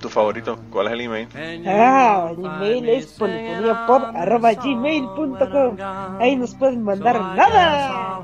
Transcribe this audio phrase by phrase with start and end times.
[0.00, 0.58] ¿Tu favorito?
[0.70, 1.28] ¿Cuál es el email?
[1.66, 5.76] Ah, el email es polifoniapod.gmail.com
[6.18, 8.22] Ahí nos pueden mandar nada.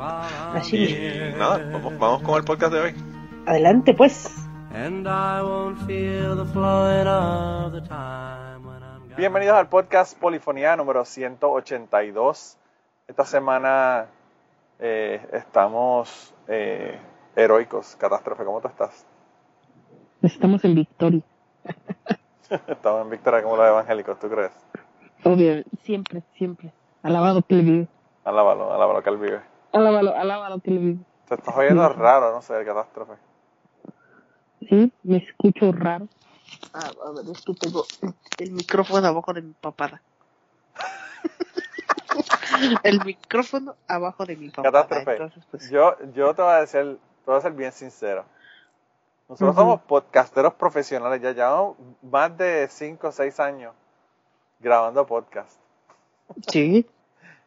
[0.54, 0.76] Así.
[0.76, 2.94] Y nada, vamos, vamos con el podcast de hoy.
[3.46, 4.28] Adelante pues.
[9.16, 12.56] Bienvenidos al podcast Polifonía número 182.
[13.06, 14.06] Esta semana
[14.80, 16.98] eh, estamos eh,
[17.36, 17.94] heroicos.
[17.96, 19.06] Catástrofe, ¿cómo tú estás?
[20.22, 21.22] Estamos en victoria.
[22.68, 24.52] estamos en victoria como los evangélicos, ¿tú crees?
[25.24, 26.72] Obvio, siempre, siempre.
[27.02, 27.88] Alabado que él vive.
[28.24, 29.40] Alábalo, alábalo que él vive.
[29.72, 30.98] Alábalo, alábalo que él vive.
[31.26, 33.14] Te estás oyendo raro, no sé, el catástrofe.
[34.68, 36.06] Sí, me escucho raro.
[36.74, 37.84] Ah, a ver, es que tengo
[38.38, 40.02] el micrófono abajo de mi papada.
[42.82, 44.82] el micrófono abajo de mi papada.
[44.82, 45.12] Catástrofe.
[45.12, 48.24] Entonces, pues, Yo, yo te voy a decir, te voy a ser bien sincero.
[49.30, 53.72] Nosotros somos podcasteros profesionales, ya llevamos más de 5 o 6 años
[54.58, 55.58] grabando podcast.
[56.48, 56.88] sí.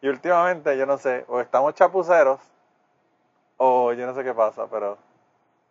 [0.01, 2.41] Y últimamente, yo no sé, o estamos chapuceros,
[3.55, 4.97] o yo no sé qué pasa, pero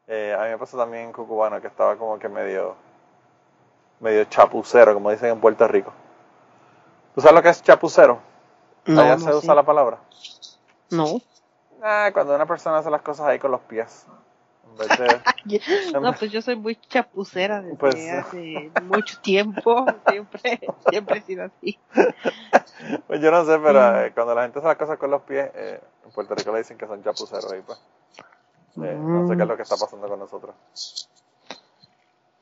[0.06, 2.74] eh, a mí me pasó también en Cucubano, que estaba como que medio,
[4.00, 5.92] medio chapucero, como dicen en Puerto Rico.
[7.14, 8.20] ¿Tú sabes lo que es chapucero?
[8.86, 9.98] No, Allá no se usa la palabra.
[10.90, 11.20] No.
[11.82, 14.06] Ah, cuando una persona hace las cosas ahí con los pies.
[14.78, 19.86] Vez de- No, pues yo soy muy chapucera desde Pues- hace mucho tiempo.
[20.08, 21.78] Siempre, siempre he sido así.
[23.06, 23.96] Pues yo no sé, pero Mm.
[24.06, 26.58] eh, cuando la gente hace las cosas con los pies, eh, en Puerto Rico le
[26.58, 27.52] dicen que son chapuceros.
[27.58, 27.78] Y pues,
[28.82, 30.54] eh, no sé qué es lo que está pasando con nosotros.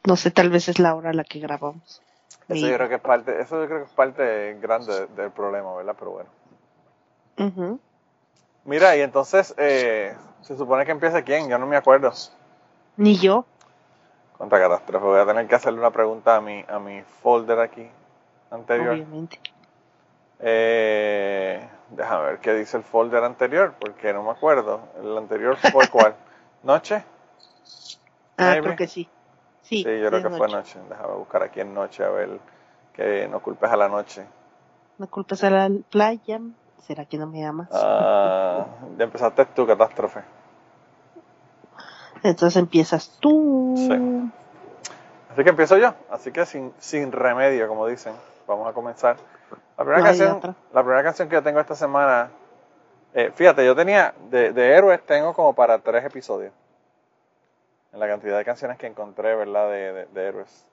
[0.04, 2.00] No sé, tal vez es la hora a la que grabamos.
[2.48, 5.30] Eso yo creo que es parte, eso yo creo que es parte grande de- del
[5.30, 5.94] problema, ¿verdad?
[5.98, 6.30] Pero bueno.
[7.38, 7.80] Ujú.
[8.64, 12.12] Mira, y entonces, eh, se supone que empieza quién, yo no me acuerdo.
[12.96, 13.46] Ni yo.
[14.36, 17.88] Contra catástrofe, voy a tener que hacerle una pregunta a mi, a mi folder aquí
[18.50, 18.94] anterior.
[18.94, 19.40] Obviamente.
[20.40, 24.80] Eh, déjame ver qué dice el folder anterior, porque no me acuerdo.
[25.02, 26.14] El anterior fue cuál?
[26.62, 27.04] ¿Noche?
[28.36, 28.62] Ah, Maybe.
[28.62, 29.08] creo que sí.
[29.62, 30.78] Sí, Sí, yo creo que fue noche.
[30.78, 30.88] noche.
[30.88, 32.40] Déjame buscar aquí en noche a ver
[32.94, 34.24] que no culpes a la noche.
[34.98, 36.40] No culpes a la playa.
[36.82, 37.68] ¿Será que no me amas?
[37.72, 40.20] Ah, ya empezaste tu catástrofe.
[42.22, 43.74] Entonces empiezas tú.
[43.76, 44.30] Sí.
[45.32, 45.94] Así que empiezo yo.
[46.10, 48.14] Así que sin, sin remedio, como dicen.
[48.46, 49.16] Vamos a comenzar.
[49.78, 52.30] La primera, No canción, la primera canción que yo tengo esta semana.
[53.14, 56.52] eh, fíjate, yo tenía de, de héroes, tengo como para tres episodios.
[57.92, 59.68] En la cantidad de canciones que encontré, ¿verdad?
[59.70, 60.66] De, de- de héroes.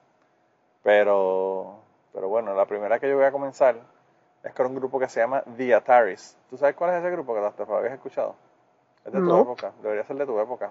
[0.82, 1.78] Pero,
[2.12, 3.76] pero bueno, la primera que yo voy a comenzar
[4.42, 6.36] es con un grupo que se llama The Ataris.
[6.48, 7.72] ¿Tú sabes cuál es ese grupo, Catástrofe?
[7.72, 8.34] ¿Lo habías escuchado?
[9.04, 9.42] Es de tu No.
[9.42, 9.72] época.
[9.82, 10.70] Debería ser de tu época.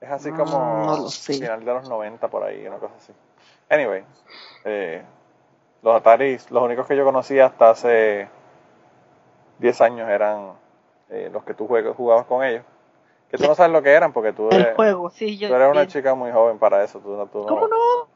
[0.00, 3.12] Es así Mm, como no final de los 90 por ahí, una cosa así.
[3.70, 4.04] Anyway,
[4.64, 5.02] eh,
[5.82, 8.28] los Ataris, los únicos que yo conocía hasta hace
[9.58, 10.52] 10 años eran
[11.10, 12.64] eh, los que tú jugabas con ellos.
[13.30, 15.38] Que tú no sabes lo que eran porque tú El eres, juego, sí.
[15.38, 16.98] Yo, tú eres una chica muy joven para eso.
[17.00, 18.08] Tú, tú ¿Cómo no?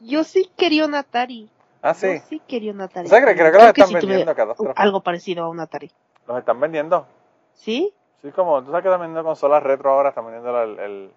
[0.00, 1.48] Yo sí quería un Atari.
[1.82, 2.14] Ah, sí.
[2.14, 3.06] Yo sí quería un Atari.
[3.06, 5.90] O sea, creo, creo que los están sí tuve vendiendo, algo parecido a un Atari.
[6.26, 7.06] Los están vendiendo.
[7.54, 7.92] ¿Sí?
[8.22, 11.10] Sí, como tú sabes que están vendiendo consolas retro ahora, están vendiendo el, el,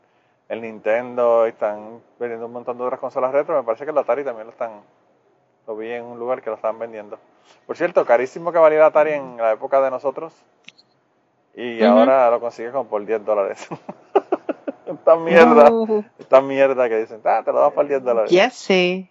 [0.50, 3.56] el Nintendo y están vendiendo un montón de otras consolas retro.
[3.56, 4.82] Me parece que el Atari también lo están.
[5.68, 7.20] Lo vi en un lugar que lo estaban vendiendo.
[7.68, 10.34] Por cierto, carísimo que valía el Atari en la época de nosotros.
[11.56, 13.68] Y ahora lo consigues como por 10 dólares.
[14.86, 18.32] esta mierda, Uh, esta mierda que dicen, ah, te lo das por 10 dólares.
[18.32, 19.10] ya sé.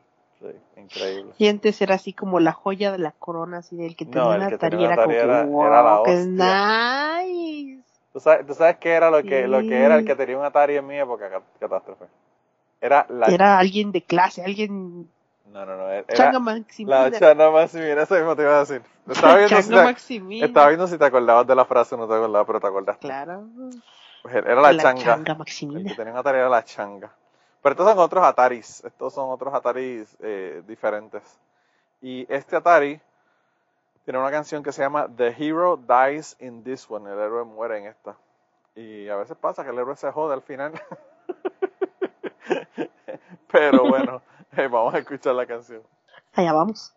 [0.77, 1.33] Increíble.
[1.39, 4.35] Y antes era así como la joya de la corona, así del que No, tenía
[4.35, 7.25] el un que Atari tenía un era como que, wow, era la hostia.
[7.25, 7.83] nice.
[8.13, 10.45] ¿Tú sabes, tú sabes qué era lo que, lo que era el que tenía un
[10.45, 12.05] Atari en mi época, Cat- catástrofe?
[12.81, 13.27] Era la...
[13.29, 15.09] Era alguien de clase, alguien
[15.53, 15.91] No, no, no.
[15.91, 17.09] Era, changa Maximina.
[17.09, 18.83] La Chana Maximina, eso mismo te iba a decir.
[19.09, 20.47] Estaba viendo, si Changa te, Maximina.
[20.47, 23.07] estaba viendo si te acordabas de la frase, no te acordabas, pero te acordaste.
[23.07, 23.45] Claro.
[24.23, 25.03] Pues era la, La changa.
[25.03, 25.95] changa El que Maximina.
[25.97, 27.13] tenía un Atari era la changa.
[27.65, 28.85] Pero estos son otros Ataris.
[28.85, 31.23] Estos son otros Ataris eh, diferentes.
[32.03, 33.01] Y este Atari
[34.05, 37.11] tiene una canción que se llama The Hero Dies in This One.
[37.11, 38.19] El héroe muere en esta.
[38.75, 40.75] Y a veces pasa que el héroe se jode al final.
[43.51, 44.21] Pero bueno,
[44.59, 45.83] eh, vamos a escuchar la canción.
[46.35, 46.95] Allá vamos.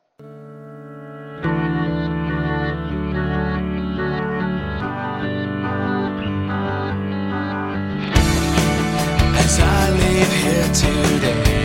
[10.18, 11.57] leave here today.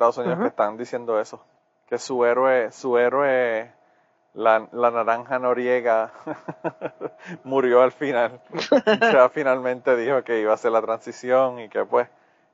[0.00, 0.44] Estados Unidos uh -huh.
[0.44, 1.44] que están diciendo eso,
[1.86, 3.70] que su héroe, su héroe,
[4.32, 6.10] la, la naranja noriega
[7.44, 8.40] murió al final.
[9.12, 12.08] ya finalmente dijo que iba a hacer la transición y que pues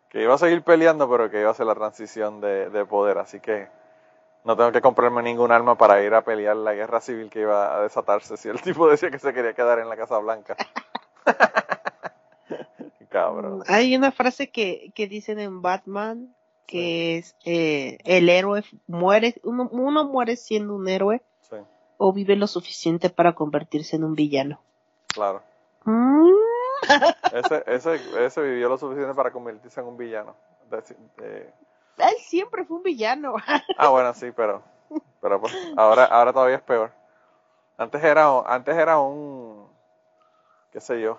[0.09, 3.19] que iba a seguir peleando, pero que iba a hacer la transición de, de poder,
[3.19, 3.69] así que
[4.43, 7.77] no tengo que comprarme ningún arma para ir a pelear la guerra civil que iba
[7.77, 10.57] a desatarse si el tipo decía que se quería quedar en la Casa Blanca.
[13.09, 13.63] Cabrón.
[13.69, 16.35] Hay una frase que, que dicen en Batman
[16.67, 21.23] que es eh, el héroe muere, uno, uno, muere siendo un héroe
[21.99, 24.61] o vive lo suficiente para convertirse en un villano.
[25.09, 25.43] Claro.
[25.85, 26.31] ¿Mm?
[27.33, 30.35] ese, ese, ese, vivió lo suficiente para convertirse en un villano.
[31.99, 33.35] Él siempre fue un villano.
[33.79, 34.63] ah, bueno, sí, pero,
[35.21, 36.93] pero pues, ahora, ahora todavía es peor.
[37.79, 39.69] Antes era, antes era un,
[40.73, 41.19] qué sé yo,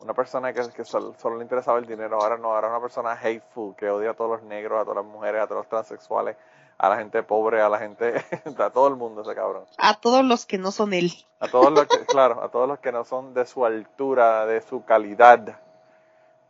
[0.00, 3.88] una persona que, solo, le interesaba el dinero, ahora no, ahora una persona hateful, que
[3.88, 6.36] odia a todos los negros, a todas las mujeres, a todos los transexuales,
[6.76, 8.24] a la gente pobre, a la gente,
[8.58, 9.64] a todo el mundo ese cabrón.
[9.78, 11.12] A todos los que no son él.
[11.40, 14.60] A todos los que, claro, a todos los que no son de su altura, de
[14.60, 15.58] su calidad,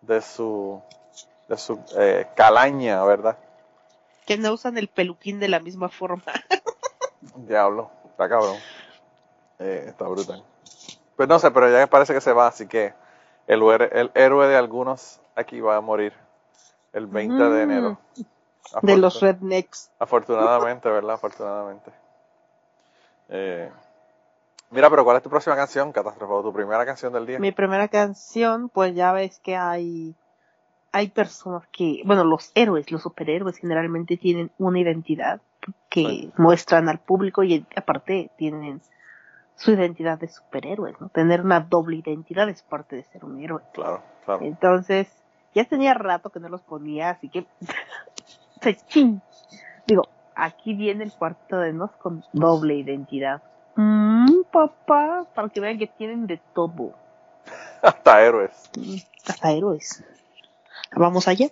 [0.00, 0.82] de su,
[1.48, 3.38] de su eh, calaña, ¿verdad?
[4.26, 6.24] Que no usan el peluquín de la misma forma.
[7.36, 8.56] Diablo, está cabrón.
[9.58, 10.42] Eh, está brutal.
[11.16, 12.94] Pues no sé, pero ya parece que se va, así que
[13.46, 16.12] el, héroe- el héroe de algunos aquí va a morir
[16.92, 17.70] el 20 de Mm.
[17.70, 17.98] enero.
[18.82, 19.90] De los rednecks.
[19.98, 21.14] Afortunadamente, ¿verdad?
[21.14, 21.90] Afortunadamente.
[23.28, 23.70] Eh,
[24.70, 26.42] mira, pero ¿cuál es tu próxima canción, Catástrofe?
[26.42, 27.38] ¿Tu primera canción del día?
[27.38, 30.14] Mi primera canción, pues ya ves que hay,
[30.92, 35.40] hay personas que, bueno, los héroes, los superhéroes generalmente tienen una identidad
[35.88, 36.32] que Sí.
[36.36, 38.80] muestran al público y aparte tienen
[39.56, 41.08] su identidad de superhéroes, ¿no?
[41.08, 43.62] Tener una doble identidad es parte de ser un héroe.
[43.72, 44.44] Claro, claro.
[44.44, 45.08] Entonces,
[45.54, 47.46] ya tenía rato que no los ponía, así que,
[48.62, 49.22] pues, chin.
[49.86, 50.02] Digo,
[50.34, 53.42] aquí viene el cuarto de nos con doble identidad.
[53.76, 56.94] Mmm, papá, para que vean que tienen de todo.
[57.82, 58.70] Hasta héroes.
[59.26, 60.04] Hasta héroes.
[60.96, 61.48] Vamos allá.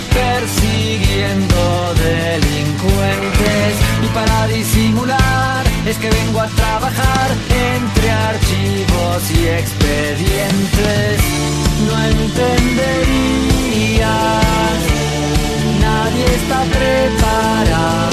[0.00, 3.74] Persiguiendo delincuentes.
[4.02, 7.30] Y para disimular, es que vengo a trabajar
[7.74, 11.20] entre archivos y expedientes.
[11.86, 13.02] No entenderías,
[15.80, 18.11] nadie está preparado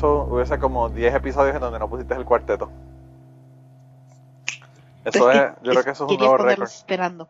[0.00, 2.70] que hubiese, como 10 episodios en donde no pusiste el cuarteto.
[5.04, 6.64] Eso Pues es, que- yo creo que eso es un nuevo récord.
[6.68, 7.28] esperando.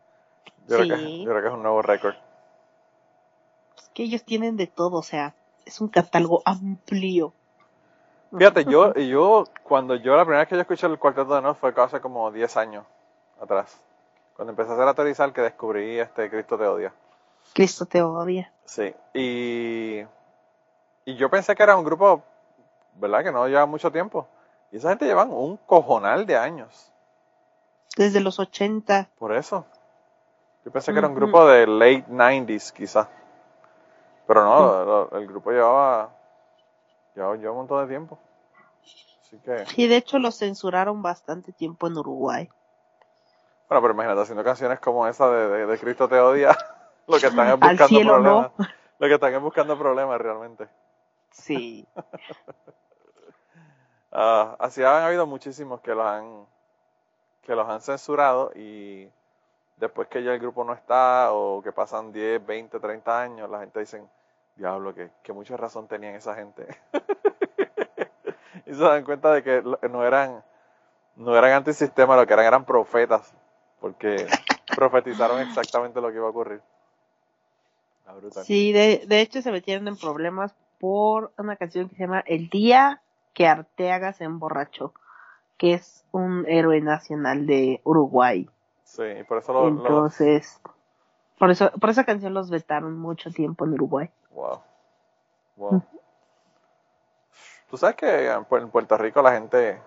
[0.67, 1.23] Yo, creo que, Sí.
[1.23, 2.15] yo creo que es un nuevo récord.
[3.77, 5.33] Es que ellos tienen de todo, o sea,
[5.65, 7.33] es un catálogo amplio.
[8.35, 11.41] Fíjate, yo, y yo, cuando yo, la primera vez que yo escuché el Cuarteto de
[11.41, 12.85] Nos fue hace como 10 años
[13.41, 13.77] atrás.
[14.35, 16.93] Cuando empecé a hacer aterrizar que descubrí este Cristo te odia.
[17.53, 18.51] Cristo te odia.
[18.65, 20.01] Sí, y,
[21.05, 22.23] y yo pensé que era un grupo,
[22.95, 23.23] ¿verdad?
[23.23, 24.27] Que no lleva mucho tiempo.
[24.71, 26.91] Y esa gente llevan un cojonal de años.
[27.97, 29.09] Desde los 80.
[29.17, 29.65] Por eso.
[30.65, 33.07] Yo pensé que era un grupo de late 90s, quizás.
[34.27, 36.09] Pero no, lo- el grupo llevaba,
[37.15, 38.17] llevaba, llevaba un montón de tiempo.
[39.21, 42.49] Así que, Y de hecho los censuraron bastante tiempo en Uruguay.
[43.69, 46.57] bueno, pero imagínate haciendo canciones como esa de, de, de Cristo te odia.
[47.07, 48.51] lo que están es buscando cielo problemas.
[48.57, 48.65] no.
[48.97, 50.67] Lo que están es buscando problemas realmente.
[51.31, 51.87] Sí.
[54.17, 56.45] Ah, así han habido muchísimos que los han
[57.41, 59.09] que los han censurado y
[59.75, 63.59] después que ya el grupo no está o que pasan 10, 20, 30 años, la
[63.59, 64.01] gente dice,
[64.55, 66.65] diablo, que, que mucha razón tenían esa gente.
[68.65, 70.41] y se dan cuenta de que no eran
[71.17, 73.33] no eran antisistema, lo que eran eran profetas,
[73.81, 74.27] porque
[74.77, 76.61] profetizaron exactamente lo que iba a ocurrir.
[78.43, 82.49] Sí, de, de hecho se metieron en problemas por una canción que se llama El
[82.49, 83.01] día
[83.35, 84.93] que Arteaga se emborrachó,
[85.57, 88.49] que es un héroe nacional de Uruguay.
[88.83, 90.59] Sí, y por eso lo, lo- Entonces,
[91.37, 94.09] por eso, por esa canción los vetaron mucho tiempo en Uruguay.
[94.31, 94.61] Wow.
[95.57, 95.83] Wow.
[97.69, 99.81] Tú sabes que en Pu- en Puerto Rico la gente,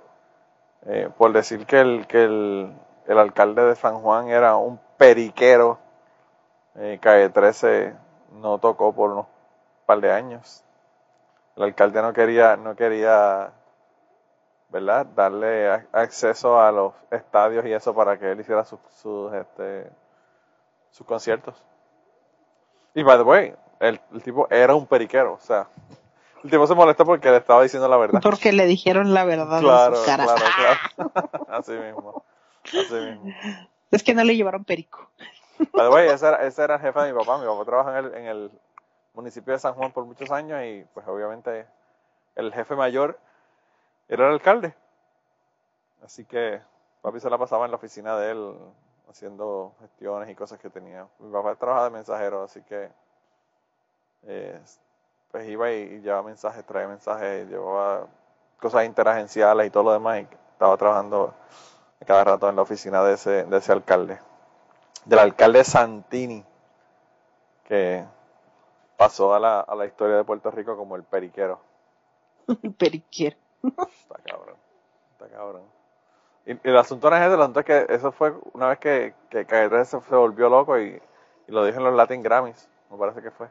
[0.86, 2.72] eh, por decir que el, que el,
[3.06, 5.78] el alcalde de San Juan era un periquero,
[6.74, 7.94] eh, Calle 13
[8.32, 9.26] no tocó por unos
[9.86, 10.64] par de años.
[11.58, 13.52] El alcalde no quería, no quería,
[14.68, 15.06] ¿verdad?
[15.14, 19.90] Darle a- acceso a los estadios y eso para que él hiciera sus, sus, este,
[20.90, 21.60] sus conciertos.
[22.94, 25.66] Y by the way, el, el tipo era un periquero, o sea,
[26.44, 28.20] el tipo se molestó porque le estaba diciendo la verdad.
[28.22, 30.24] Porque le dijeron la verdad Claro, en su cara.
[30.24, 30.44] claro,
[30.96, 31.44] claro.
[31.48, 32.22] Así mismo,
[32.64, 33.34] así mismo.
[33.90, 35.10] Es que no le llevaron perico.
[35.72, 37.38] By the way, ese era, ese era el jefe de mi papá.
[37.38, 38.50] Mi papá trabaja en el, en el
[39.18, 41.66] municipio de San Juan por muchos años y pues obviamente
[42.36, 43.18] el jefe mayor
[44.08, 44.74] era el alcalde.
[46.04, 46.60] Así que
[47.02, 48.56] papi se la pasaba en la oficina de él
[49.10, 51.06] haciendo gestiones y cosas que tenía.
[51.18, 52.90] Mi papá trabajaba de mensajero, así que
[54.22, 54.60] eh,
[55.32, 58.06] pues iba y, llevaba mensajes, traía mensajes, llevaba
[58.60, 61.34] cosas interagenciales y todo lo demás y estaba trabajando
[62.06, 64.20] cada rato en la oficina de ese, de ese alcalde
[65.08, 66.44] del alcalde Santini,
[67.64, 68.04] que
[68.98, 71.60] pasó a la, a la historia de Puerto Rico como el periquero.
[72.62, 73.36] El periquero.
[73.62, 74.56] Está cabrón,
[75.12, 75.62] está cabrón.
[76.46, 78.78] Y, y el asunto no es ese, el asunto es que eso fue una vez
[78.80, 81.02] que, que 13 se, se volvió loco y,
[81.48, 83.48] y lo dijo en los Latin Grammys, me parece que fue.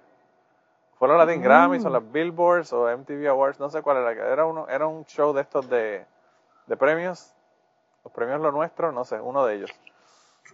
[1.00, 1.44] Fue los Latin Mm.
[1.44, 4.12] Grammys o los Billboards o MTV Awards, no sé cuál era.
[4.12, 6.06] Era, uno, era un show de estos de,
[6.68, 7.34] de premios,
[8.04, 9.72] los premios lo nuestro, no sé, uno de ellos.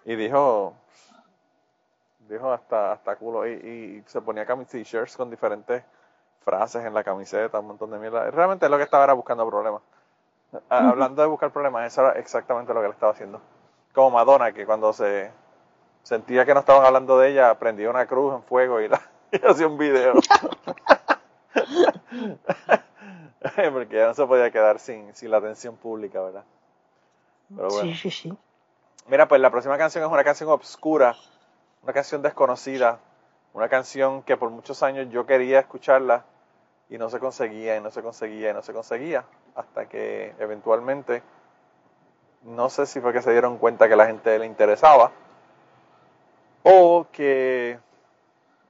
[0.05, 0.75] Y dijo,
[2.29, 5.83] dijo hasta, hasta culo, y, y se ponía t-shirts con diferentes
[6.43, 8.29] frases en la camiseta, un montón de mierda.
[8.31, 9.81] Realmente lo que estaba era buscando problemas.
[10.69, 13.41] Ah, Hablando de buscar problemas, eso era exactamente lo que él estaba haciendo.
[13.93, 15.31] Como Madonna, que cuando se
[16.03, 19.45] sentía que no estaban hablando de ella, prendía una cruz en fuego y, la, y
[19.45, 20.13] hacía un video.
[23.73, 26.43] Porque ya no se podía quedar sin, sin la atención pública, ¿verdad?
[27.55, 27.83] Pero bueno.
[27.83, 28.37] Sí, sí, sí.
[29.07, 31.15] Mira, pues la próxima canción es una canción obscura,
[31.83, 32.99] una canción desconocida,
[33.53, 36.25] una canción que por muchos años yo quería escucharla
[36.89, 41.21] y no se conseguía y no se conseguía y no se conseguía hasta que eventualmente
[42.43, 45.11] no sé si fue que se dieron cuenta que la gente le interesaba
[46.63, 47.79] o que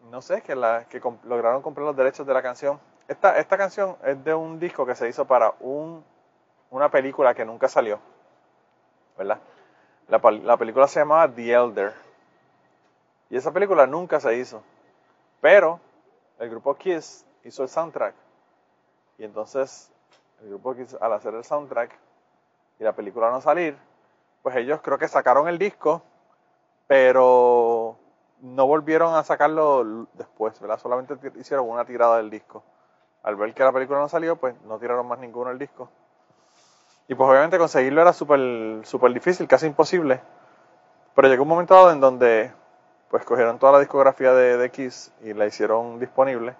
[0.10, 2.80] no sé que la que lograron comprar los derechos de la canción.
[3.08, 6.04] Esta esta canción es de un disco que se hizo para un
[6.72, 8.00] una película que nunca salió,
[9.18, 9.40] ¿verdad?
[10.08, 12.13] La, la película se llamaba The Elder.
[13.30, 14.64] Y esa película nunca se hizo.
[15.42, 15.80] Pero
[16.40, 18.16] el grupo Kiss hizo el soundtrack.
[19.18, 19.92] Y entonces
[20.42, 21.98] el grupo Kiss al hacer el soundtrack
[22.80, 23.78] y la película no salir,
[24.42, 26.02] pues ellos creo que sacaron el disco,
[26.88, 27.98] pero
[28.42, 30.80] no volvieron a sacarlo después, ¿verdad?
[30.80, 32.64] Solamente hicieron una tirada del disco.
[33.24, 35.90] Al ver que la película no salió, pues no tiraron más ninguno el disco.
[37.08, 40.22] Y pues obviamente conseguirlo era súper súper difícil, casi imposible.
[41.16, 42.52] Pero llegó un momento dado en donde
[43.14, 46.56] pues cogieron toda la discografía de, de Kiss y la hicieron disponible.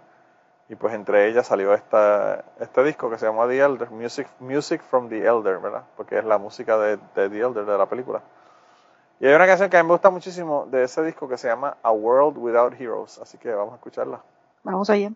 [0.70, 4.80] Y pues entre ellas salió esta, este disco que se llama The Elder, Music, Music
[4.84, 5.82] from the Elder, ¿verdad?
[5.98, 8.22] Porque es la música de, de The Elder, de la película.
[9.20, 11.48] Y hay una canción que a mí me gusta muchísimo de ese disco que se
[11.48, 14.22] llama A World Without Heroes, así que vamos a escucharla.
[14.62, 15.12] Vamos allá.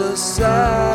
[0.00, 0.87] A sad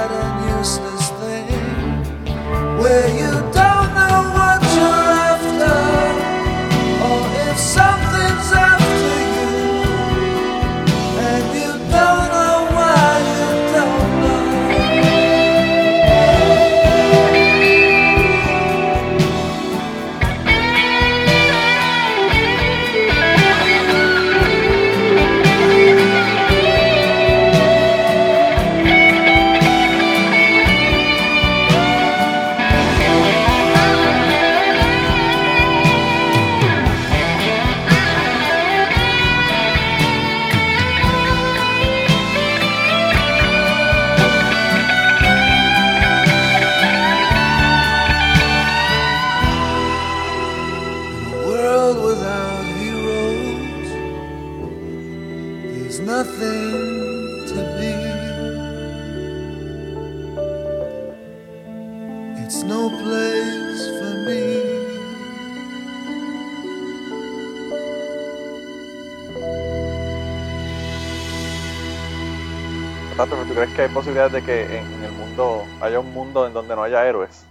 [73.73, 76.83] que hay posibilidades de que en, en el mundo haya un mundo en donde no
[76.83, 77.45] haya héroes?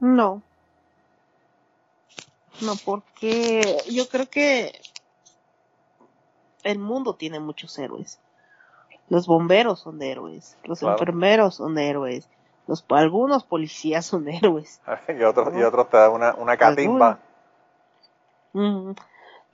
[0.00, 0.42] No.
[2.60, 4.72] No, porque yo creo que
[6.62, 8.18] el mundo tiene muchos héroes.
[9.08, 10.94] Los bomberos son de héroes, los Claro.
[10.94, 12.28] enfermeros son de héroes,
[12.66, 14.80] los algunos policías son héroes.
[15.08, 17.18] y otros, y otros te dan una, una catimba.
[18.52, 18.92] Mm,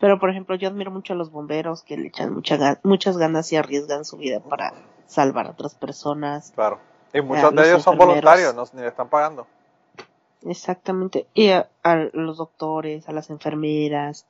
[0.00, 3.52] Pero por ejemplo, yo admiro mucho a los bomberos que le echan mucha muchas ganas
[3.52, 4.72] y arriesgan su vida para
[5.06, 6.52] salvar a otras personas.
[6.54, 6.80] Claro.
[7.12, 9.46] Y muchos de los ellos son voluntarios, no, ni le están pagando.
[10.46, 11.26] Exactamente.
[11.34, 14.24] Y a, a los doctores, a las enfermeras,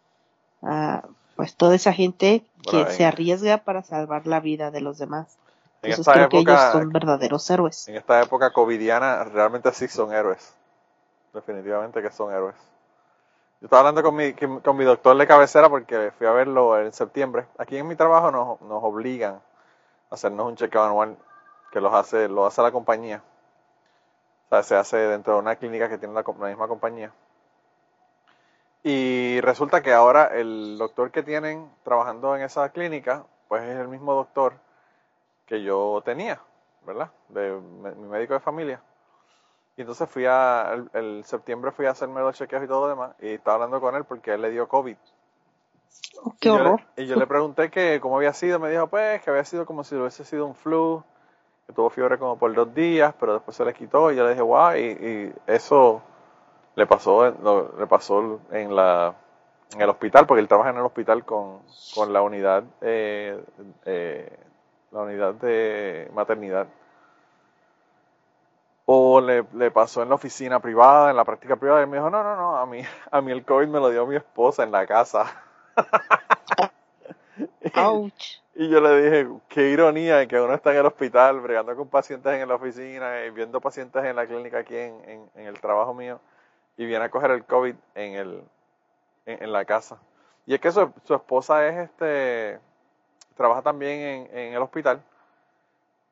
[0.62, 1.04] a
[1.36, 5.38] pues toda esa gente que en- se arriesga para salvar la vida de los demás.
[5.82, 7.88] En Entonces esta creo que ellos son verdaderos héroes.
[7.88, 10.52] en esta época covidiana, realmente sí son héroes.
[11.32, 12.56] Definitivamente que son héroes.
[13.60, 16.94] Yo estaba hablando con mi, con mi doctor de cabecera porque fui a verlo en
[16.94, 17.46] septiembre.
[17.58, 21.18] Aquí en mi trabajo nos, nos obligan a hacernos un chequeo anual
[21.70, 23.22] que los hace, lo hace la compañía.
[24.46, 27.12] O sea, se hace dentro de una clínica que tiene la, la misma compañía.
[28.82, 33.88] Y resulta que ahora el doctor que tienen trabajando en esa clínica, pues es el
[33.88, 34.54] mismo doctor
[35.44, 36.40] que yo tenía,
[36.86, 37.10] ¿verdad?
[37.28, 38.80] De mi médico de familia.
[39.80, 42.88] Y entonces fui a, el, el septiembre fui a hacerme los chequeos y todo lo
[42.88, 44.94] demás, y estaba hablando con él porque él le dio COVID.
[46.22, 46.80] Oh, qué y yo le- horror.
[46.96, 49.84] y yo le pregunté que cómo había sido, me dijo pues que había sido como
[49.84, 51.02] si hubiese sido un flu,
[51.66, 54.30] que tuvo fiebre como por dos días, pero después se le quitó y yo le
[54.30, 56.02] dije, wow, y, y eso
[56.76, 57.24] le pasó,
[57.78, 59.14] le pasó en la
[59.74, 61.60] en el hospital, porque él trabaja en el hospital con,
[61.94, 63.42] con la unidad eh,
[63.86, 64.38] eh,
[64.92, 66.66] la unidad de maternidad.
[68.92, 71.98] O le, le pasó en la oficina privada, en la práctica privada, y él me
[71.98, 74.64] dijo, no, no, no, a mí, a mí el COVID me lo dio mi esposa
[74.64, 75.26] en la casa.
[77.76, 78.40] Ouch.
[78.54, 82.32] Y yo le dije, qué ironía que uno está en el hospital, bregando con pacientes
[82.42, 85.94] en la oficina y viendo pacientes en la clínica aquí en, en- en el trabajo
[85.94, 86.20] mío
[86.76, 88.42] y viene a coger el COVID en, el,
[89.26, 89.98] en, en la casa.
[90.46, 92.58] Y es que su, su esposa es este,
[93.36, 95.00] trabaja también en, en el hospital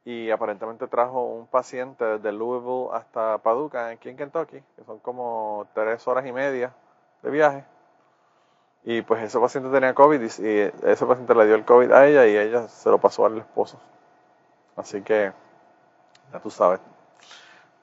[0.09, 5.67] y aparentemente trajo un paciente desde Louisville hasta Paducah, aquí en Kentucky, que son como
[5.75, 6.73] tres horas y media
[7.23, 7.63] de viaje.
[8.85, 12.27] Y pues ese paciente tenía COVID y, ese paciente le dio el COVID a ella
[12.27, 13.79] y ella se lo pasó al esposo.
[14.77, 15.31] Así que,
[16.33, 16.81] ya tú sabes.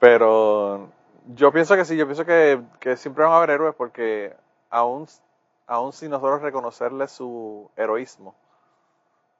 [0.00, 0.88] Pero
[1.28, 4.34] yo pienso que sí, yo pienso que, que siempre van a haber héroes porque
[4.68, 5.06] aún,
[5.68, 8.34] aún sin nosotros reconocerle su heroísmo,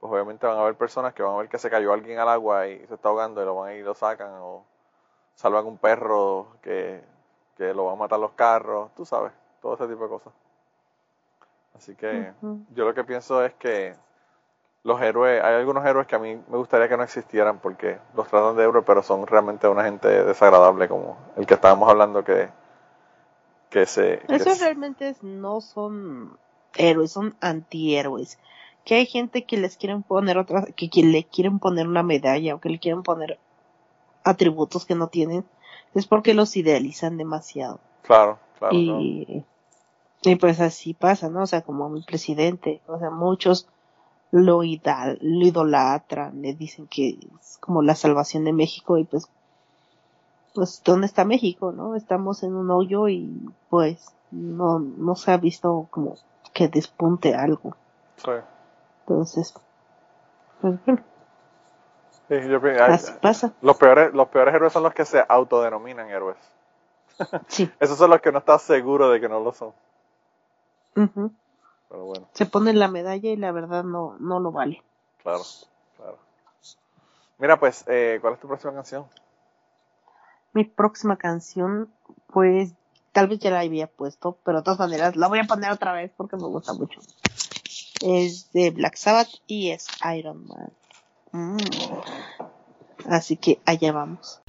[0.01, 2.29] pues obviamente van a haber personas que van a ver que se cayó alguien al
[2.29, 4.65] agua y se está ahogando y lo van a ir y lo sacan o
[5.35, 7.03] salvan un perro que,
[7.57, 9.33] que lo van a matar los carros, tú sabes,
[9.63, 10.33] todo ese tipo de cosas.
[11.75, 12.33] Así que
[12.75, 13.95] yo lo que pienso es que
[14.85, 18.29] los héroes, hay algunos héroes que a mí me gustaría que no existieran porque los
[18.29, 22.49] tratan de héroes, pero son realmente una gente desagradable como el que estábamos hablando que,
[23.71, 24.21] que se...
[24.27, 26.39] que Esos se- realmente no son
[26.77, 28.39] héroes, son antihéroes.
[28.87, 32.55] Que hay gente que les quieren poner otra, que, que le quieren poner una medalla
[32.55, 33.39] o que le quieren poner
[34.25, 35.45] atributos que no tienen,
[35.95, 37.81] es porque los idealizan demasiado.
[38.03, 38.75] claro, claro.
[38.75, 39.01] no.
[39.01, 39.45] y,
[40.41, 41.43] pues así pasa, ¿no?
[41.43, 43.69] O sea, como mi presidente, o sea, muchos
[44.31, 49.29] lo, lo idolatran, le dicen que es como la salvación de México y pues,
[50.55, 51.95] pues, ¿dónde está México, no?
[51.95, 53.31] Estamos en un hoyo y
[53.69, 56.17] pues no, no se ha visto como
[56.53, 57.77] que despunte algo.
[58.17, 58.31] Sí.
[59.07, 59.55] Entonces,
[60.61, 61.03] pues bueno,
[62.29, 63.53] Sí, yo así pasa.
[63.61, 66.37] los, peores, los peores héroes son los que se autodenominan héroes.
[67.47, 67.71] Sí.
[67.79, 69.73] Esos son los que no estás seguro de que no lo son.
[70.97, 71.33] ujú.
[71.89, 74.83] Pero bueno, Se pone la medalla y la verdad no, no lo vale.
[75.23, 75.43] claro,
[75.97, 76.19] claro.
[77.39, 79.07] Mira, pues, eh, ¿cuál es tu próxima canción?
[80.53, 81.93] Mi próxima canción,
[82.27, 82.75] pues
[83.13, 85.93] tal vez ya la había puesto, pero de todas maneras la voy a poner otra
[85.93, 87.01] vez porque me gusta mucho.
[88.01, 90.73] Es de Black Sabbath y es Iron Man.
[91.33, 91.57] Mm.
[93.09, 94.41] Así que allá vamos.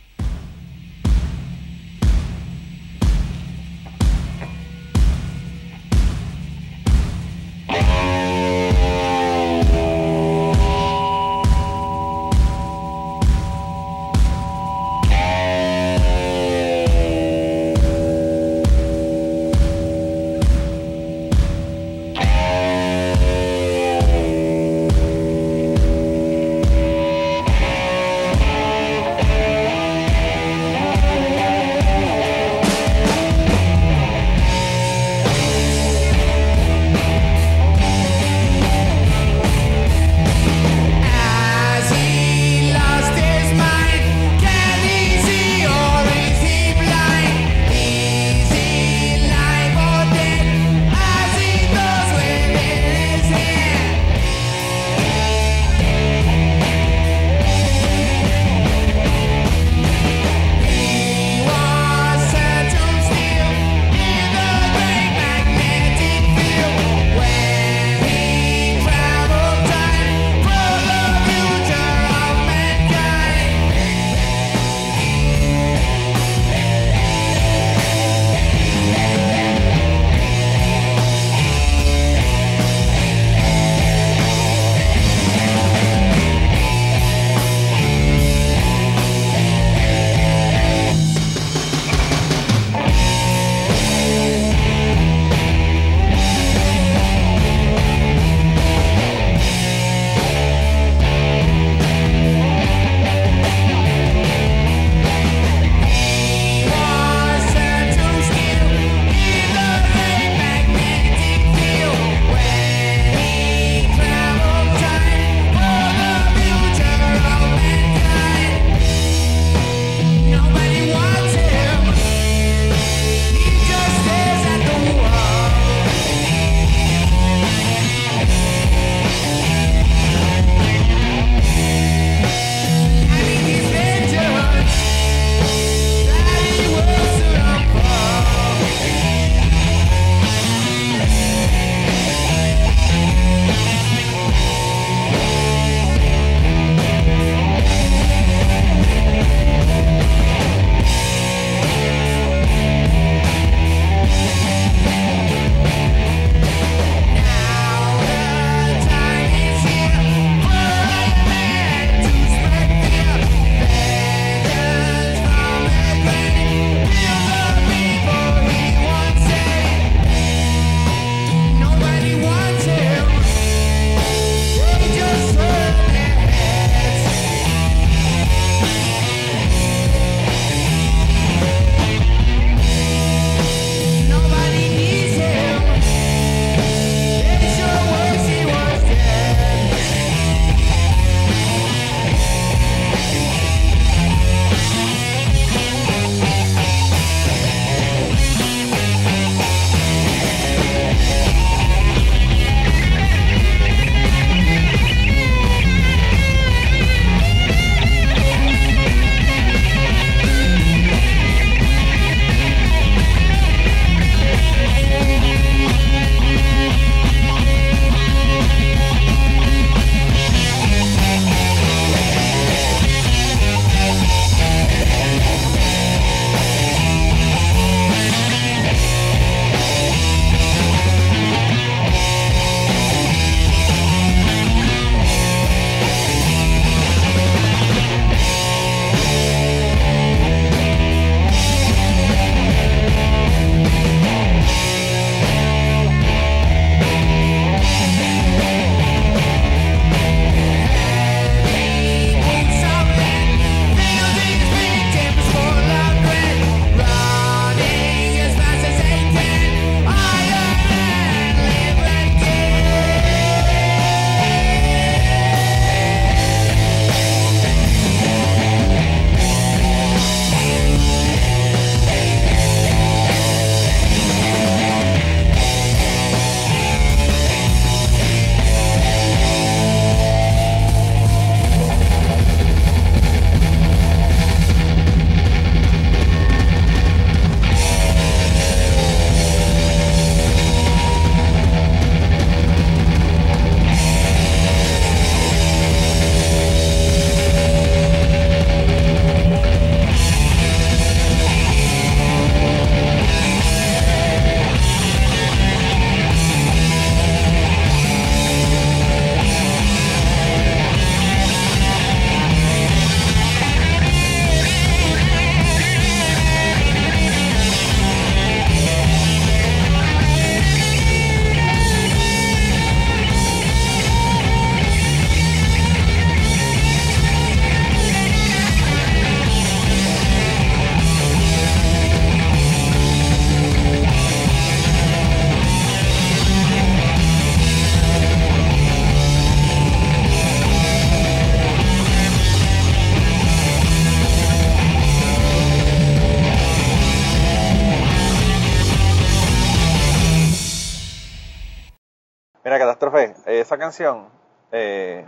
[353.68, 354.06] Canción,
[354.54, 355.06] eh,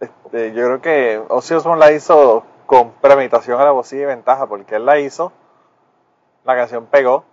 [0.00, 4.46] este, yo creo que Ozzy Osbourne la hizo con premeditación a la voz y ventaja,
[4.46, 5.32] porque él la hizo,
[6.44, 7.24] la canción pegó,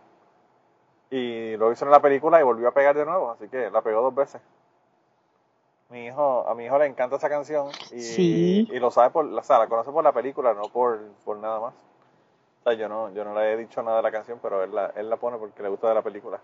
[1.09, 3.81] y luego hizo en la película y volvió a pegar de nuevo, así que la
[3.81, 4.41] pegó dos veces.
[5.89, 8.67] Mi hijo, a mi hijo le encanta esa canción y, Sí.
[8.69, 11.61] y lo sabe por, o sea, la conoce por la película, no por, por nada
[11.61, 11.73] más.
[11.73, 14.75] O sea, yo no, yo no le he dicho nada de la canción, pero él
[14.75, 16.41] la, él la pone porque le gusta de la película.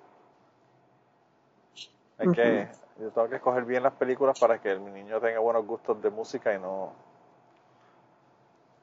[2.20, 5.66] Hay que, yo tengo que escoger bien las películas para que mi niño tenga buenos
[5.66, 6.94] gustos de música y no,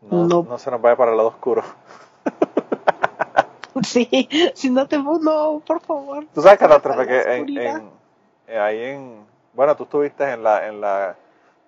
[0.03, 0.43] no, No.
[0.43, 1.63] no se nos vaya para el lado oscuro.
[3.85, 6.27] Sí, si no te no, por favor.
[6.35, 7.91] Tú sabes, Catástrofe, que en, en-
[8.49, 9.25] eh, ahí en...
[9.53, 11.15] Bueno, tú estuviste en la, en la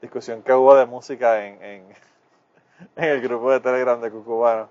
[0.03, 1.85] discusión que hubo de música en, en,
[2.97, 4.69] en el grupo de Telegram de Cucubano.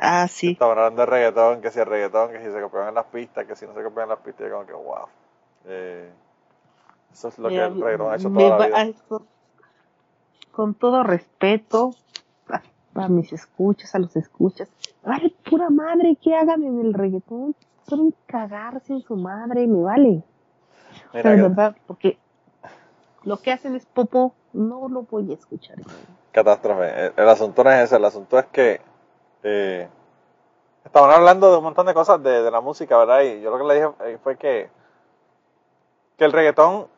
[0.00, 0.50] Ah, sí.
[0.52, 3.56] Estaban hablando de reggaetón, que si el reggaetón, que si se copiaban las pistas, que
[3.56, 4.46] si no se copiaban las pistas.
[4.46, 5.06] Y como que, wow.
[5.66, 6.10] Eh,
[7.16, 8.94] eso es lo Mira, que el reggaetón ha hecho toda la vida.
[10.52, 11.90] con, todo respeto
[12.48, 12.62] a,
[13.04, 14.68] a mis escuchas, a los escuchas,
[15.02, 17.54] vale pura madre que hagan en el reggaetón.
[17.86, 20.08] Quieren cagarse en su madre, me vale.
[21.12, 22.18] Mira, Pero que- verdad, porque
[23.22, 25.76] lo que hacen es popo, no lo voy a escuchar.
[26.32, 27.06] catástrofe.
[27.06, 28.80] El, el asunto no es ese, el asunto es que
[29.42, 29.88] eh,
[30.84, 33.22] estaban hablando de un montón de cosas de, de la música, ¿verdad?
[33.22, 34.68] Y yo lo que le dije eh, fue que,
[36.16, 36.88] que el reggaetón,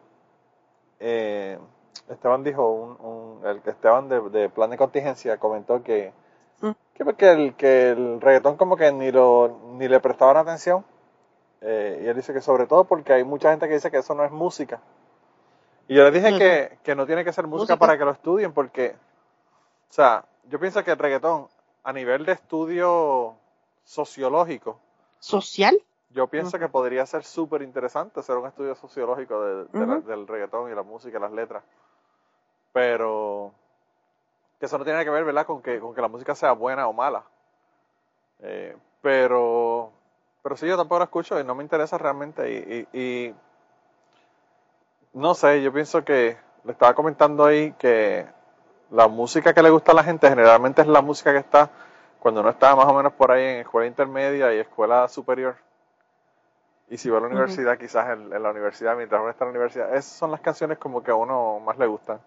[1.01, 1.59] eh,
[2.09, 6.13] Esteban dijo, un, un- el Esteban de, de Plan de Contingencia comentó que,
[6.61, 6.71] Mm.
[6.95, 10.85] que, porque el, que el reggaetón como que ni, lo, ni le prestaban atención.
[11.61, 14.15] Eh, y él dice que sobre todo porque hay mucha gente que dice que eso
[14.15, 14.81] no es música.
[15.87, 17.79] Y yo le dije que, que no tiene que ser música, Música.
[17.79, 18.97] para que lo estudien porque,
[19.89, 21.47] o sea, yo pienso que el reggaetón
[21.85, 23.35] a nivel de estudio
[23.85, 24.79] sociológico,
[25.21, 25.81] ¿Social?
[26.11, 30.27] Yo pienso que podría ser súper interesante hacer un estudio sociológico de- de la- del
[30.27, 31.63] reggaetón y la música y las letras.
[32.73, 33.53] Pero
[34.59, 36.89] que eso no tiene que ver, ¿verdad?, con que, con que la música sea buena
[36.89, 37.23] o mala.
[38.41, 39.91] Eh, pero,
[40.43, 42.51] pero sí, yo tampoco la escucho y no me interesa realmente.
[42.51, 43.35] Y, y- y
[45.13, 48.27] no sé, yo pienso que le estaba comentando ahí que
[48.91, 51.71] la música que le gusta a la gente generalmente es la música que está
[52.21, 55.57] cuando uno está más o menos por ahí en escuela intermedia y escuela superior.
[56.91, 59.49] Y si va a la universidad, quizás en, en la universidad, mientras uno está en
[59.53, 62.19] la universidad, esas son las canciones como que a uno más le gustan.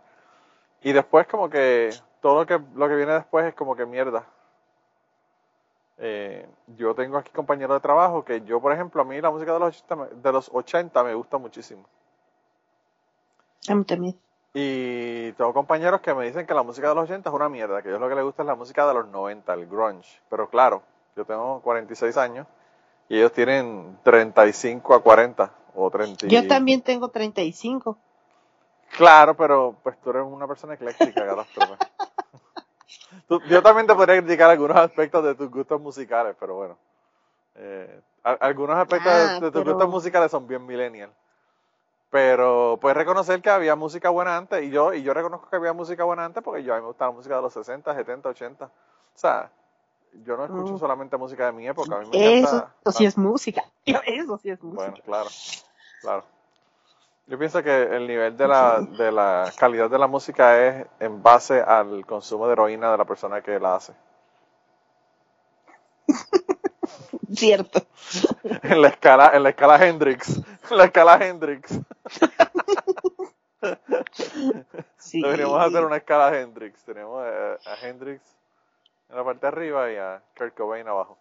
[0.84, 1.90] Y después como que
[2.22, 4.24] todo lo que, lo que viene después es como que mierda.
[5.98, 6.48] Eh,
[6.78, 9.60] yo tengo aquí compañeros de trabajo que yo, por ejemplo, a mí la música de
[9.60, 11.86] los 80, me- de los 80 me gusta muchísimo.
[13.68, 14.20] A mí también.
[14.54, 17.82] Y tengo compañeros que me dicen que la música de los 80 es una mierda,
[17.82, 20.20] que ellos lo que les gusta es la música de los 90, el grunge.
[20.30, 20.82] Pero claro,
[21.16, 22.48] yo tengo 46 años
[23.12, 26.26] y ellos tienen 35 a 40 o 30.
[26.28, 27.98] y- Yo también tengo 35.
[28.98, 31.74] Claro, pero pues tú eres una persona ecléctica, catástrofe.
[33.28, 36.78] Tú- yo también te podría criticar algunos aspectos de tus gustos musicales, pero bueno.
[37.56, 41.10] Eh, a- algunos aspectos de- Ah, de, tus pero- gustos musicales son bien millennial.
[42.10, 45.72] Pero puedes reconocer que había música buena antes, y yo, y yo reconozco que había
[45.74, 48.30] música buena antes porque yo a mí me gusta la música de los 60, 70,
[48.30, 48.66] 80.
[48.66, 48.70] O
[49.16, 49.50] sea,
[50.14, 52.92] yo no escucho solamente música de mi época, a mí me Eso, encanta.
[52.92, 53.64] sí es música.
[53.86, 54.90] Eso sí es música.
[54.92, 55.30] Bueno, claro,
[56.02, 56.24] claro.
[57.28, 61.24] Yo pienso que el nivel de la, de la calidad de la música es en
[61.24, 63.94] base al consumo de heroína de la persona que la hace.
[67.34, 67.82] Cierto.
[68.64, 70.38] En la escala, en la escala Hendrix,
[70.70, 71.80] en la escala Hendrix.
[74.98, 75.22] Sí.
[75.22, 76.84] Deberíamos hacer una escala Hendrix.
[76.84, 78.22] Tenemos a Hendrix
[79.12, 81.18] en la parte de arriba y a Kurt Cobain abajo.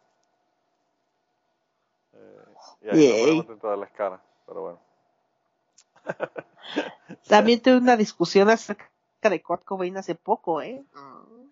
[2.13, 2.45] Eh,
[2.83, 4.79] y ahí ponemos dentro de la escala, pero bueno.
[7.29, 8.89] También tuve una discusión acerca
[9.23, 10.85] de Kurt Cobain hace poco, ¿eh?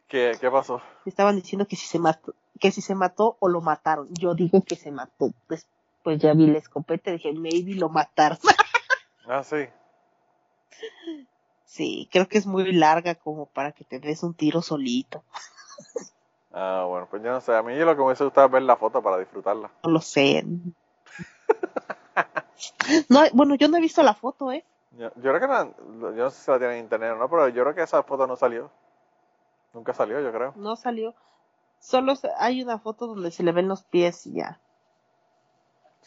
[0.07, 0.81] ¿Qué, qué pasó?
[1.05, 4.09] Estaban diciendo que si se mató, que si se mató o lo mataron.
[4.15, 5.33] Yo digo que se mató.
[5.49, 5.67] Pues,
[6.03, 8.39] pues ya vi la escopeta y dije, maybe lo mataron.
[9.31, 9.69] Ah, sí.
[11.67, 15.23] sí, creo que es muy larga como para que te des un tiro solito.
[16.53, 17.55] Ah, bueno, pues yo no sé.
[17.55, 19.71] A mí lo que me gustado es ver la foto para disfrutarla.
[19.85, 20.45] No lo sé.
[23.09, 24.65] No, bueno, yo no he visto la foto, ¿eh?
[24.99, 27.29] Yo, yo creo que no, yo no sé si la tienen en internet o no,
[27.31, 28.71] pero yo creo que esa foto no salió.
[29.73, 30.53] Nunca salió, yo creo.
[30.57, 31.15] No salió.
[31.79, 34.59] Solo hay una foto donde se le ven los pies y ya.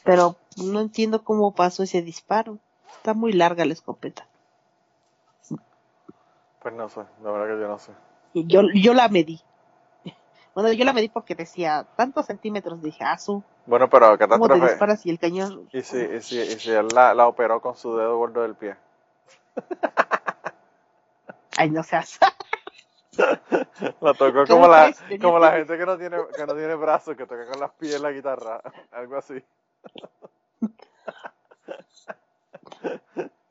[0.04, 2.58] Pero no entiendo cómo pasó ese disparo.
[2.98, 4.28] Está muy larga la escopeta.
[6.62, 7.92] Pues no sé, la verdad que yo no sé.
[8.34, 9.42] Y yo, yo la medí.
[10.54, 12.82] Bueno, yo la medí porque decía tantos centímetros.
[12.82, 15.06] Dije, ah, su, Bueno, pero ¿cómo te disparas?
[15.06, 15.70] Y el cañón.
[15.72, 18.56] Y si, y si, y si él la, la operó con su dedo gordo del
[18.56, 18.76] pie.
[21.58, 22.20] Ay, no seas.
[24.00, 27.18] La tocó ¿Cómo como la, como la gente que no tiene, que no tiene brazos,
[27.18, 29.44] que toca con las pies la guitarra, algo así.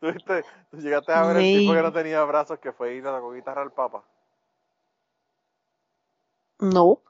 [0.01, 0.45] ¿Tú, viste?
[0.71, 3.33] Tú llegaste a ver el tipo que no tenía brazos que fue y le tocó
[3.33, 4.03] guitarra al Papa.
[6.61, 7.01] No.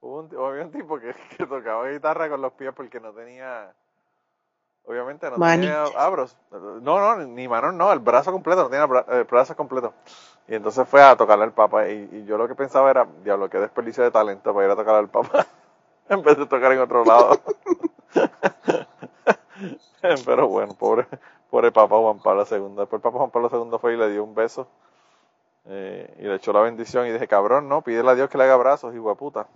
[0.00, 3.74] Hubo un, había un tipo que, que tocaba guitarra con los pies porque no tenía,
[4.84, 6.36] obviamente no tenía abros.
[6.50, 9.92] No, no, ni manos, no, el brazo completo, no tenía el brazo completo.
[10.46, 13.50] Y entonces fue a tocarle al Papa y, y yo lo que pensaba era, diablo,
[13.50, 15.46] qué desperdicio de talento para ir a tocar al Papa
[16.08, 17.40] en vez de tocar en otro lado.
[20.24, 21.06] Pero bueno, pobre,
[21.50, 22.76] pobre Papa Juan Pablo II.
[22.76, 24.68] Después el Papa Juan Pablo II fue y le dio un beso
[25.70, 28.44] eh, y le echó la bendición y dije, cabrón, no, pídele a Dios que le
[28.44, 29.46] haga brazos, hijo de puta.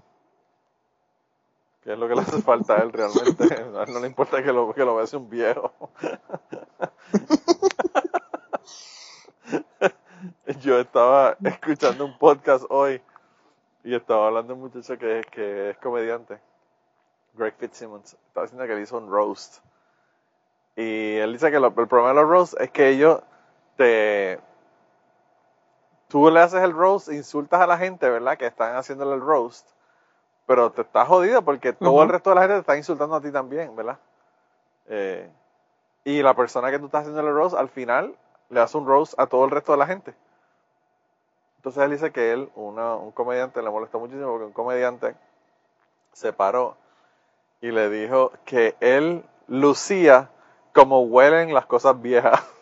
[1.83, 3.45] Que es lo que le hace falta a él realmente.
[3.79, 5.73] A él no le importa que lo, que lo bese un viejo.
[10.61, 13.01] Yo estaba escuchando un podcast hoy
[13.83, 16.39] y estaba hablando de un muchacho que que es comediante,
[17.35, 18.19] Greg Fitzsimmons.
[18.29, 19.65] Estaba diciendo que él hizo un roast.
[20.77, 23.23] Y él dice que el problema de los roasts es que ellos
[23.77, 24.39] te...
[26.13, 28.37] Tú le haces el roast, insultas a la gente, ¿verdad?
[28.37, 29.67] Que están haciéndole el roast.
[30.45, 33.21] Pero te estás jodido porque todo el resto de la gente te está insultando a
[33.23, 33.99] ti también, ¿verdad?
[34.89, 35.31] Eh,
[36.05, 38.15] y la persona que tú estás haciendo el roast, al final,
[38.51, 40.15] le hace un roast a todo el resto de la gente.
[41.57, 45.15] Entonces él dice que él, una- un comediante, le molestó muchísimo porque un comediante
[46.13, 46.77] se paró
[47.63, 50.29] y le dijo que él lucía
[50.75, 52.45] como huelen las cosas viejas.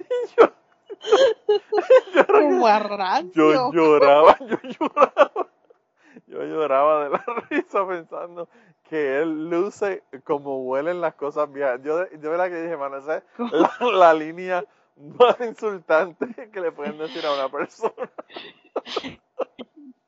[0.00, 0.46] Y yo,
[3.34, 5.48] Yo lloraba, yo lloraba.
[6.26, 8.48] Yo lloraba de la risa pensando
[8.88, 11.80] que él luce como huelen las cosas viejas.
[11.82, 14.64] Yo, yo era que dije, mano, esa es la, la línea
[14.96, 18.10] más insultante que le pueden decir a una persona.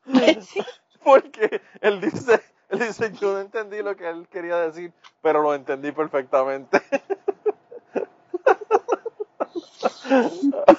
[1.04, 4.92] Porque él dice, él dice, yo no entendí lo que él quería decir,
[5.22, 6.80] pero lo entendí perfectamente.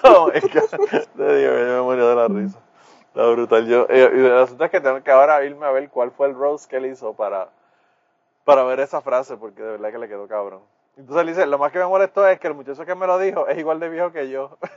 [0.03, 0.69] oh my God.
[1.15, 2.59] Me morí de la risa.
[3.07, 3.67] Está brutal.
[3.67, 6.27] Yo, eh, y el asunto es que tengo que ahora irme a ver cuál fue
[6.27, 7.49] el roast que él hizo para,
[8.45, 10.61] para ver esa frase, porque de verdad que le quedó cabrón.
[10.97, 13.17] Entonces él dice, lo más que me molestó es que el muchacho que me lo
[13.17, 14.57] dijo es igual de viejo que yo.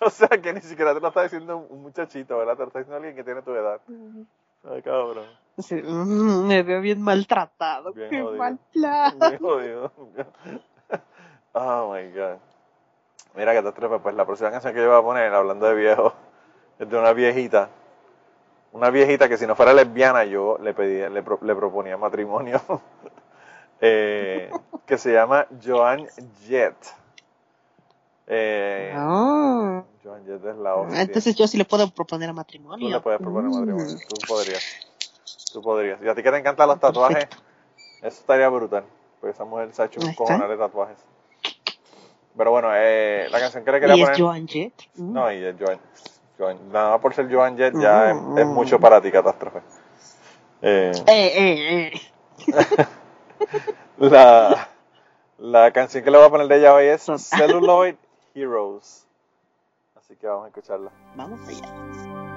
[0.00, 2.54] o sea, que ni siquiera te lo está diciendo un- un muchachito, ¿verdad?
[2.54, 3.80] Te lo está diciendo alguien que tiene tu edad.
[4.64, 5.26] Ay, cabrón.
[5.58, 7.92] Sí, mm, me veo bien maltratado.
[7.92, 8.38] Bien Qué jodido.
[8.38, 9.20] mal plan.
[9.20, 9.92] Bien jodido.
[11.52, 12.38] Oh my god.
[13.34, 15.74] Mira que te trepa, pues la próxima canción que yo voy a poner, hablando de
[15.74, 16.12] viejo,
[16.78, 17.68] es de una viejita.
[18.72, 22.60] Una viejita que si no fuera lesbiana yo le pedía, le, pro- le proponía matrimonio.
[23.80, 24.50] Eh,
[24.86, 26.08] que se llama Joan
[26.48, 26.74] Jett.
[28.26, 31.00] Eh, Ah, Joan Jett es la hostia.
[31.02, 32.88] entonces yo sí le puedo proponer a Tú matrimonio.
[32.88, 33.54] le puedes proponer Mm.
[33.54, 34.00] matrimonio.
[34.08, 34.64] Tú podrías.
[35.52, 36.02] Tú podrías.
[36.02, 37.28] Y a ti que te encantan los tatuajes,
[38.02, 38.82] eso estaría brutal.
[39.20, 40.98] Porque esa mujer se ha hecho un cojonal de tatuajes.
[42.38, 44.20] Pero bueno, eh, la canción que le quería Y es poner.
[44.22, 44.72] Joan Jett.
[44.94, 45.12] Mm.
[45.12, 45.78] No, y es Joan.
[46.38, 48.38] Joan- Nada más por ser Joan Jett ya Mm.
[48.38, 49.58] es, es mucho para ti, catástrofe.
[50.62, 52.86] Eh, Eh, eh, eh.
[53.98, 54.68] la,
[55.38, 57.96] la canción que le voy a poner de ella hoy es Celluloid
[58.34, 59.04] Heroes.
[59.96, 60.90] Así que vamos a escucharla.
[61.16, 62.27] Vamos allá.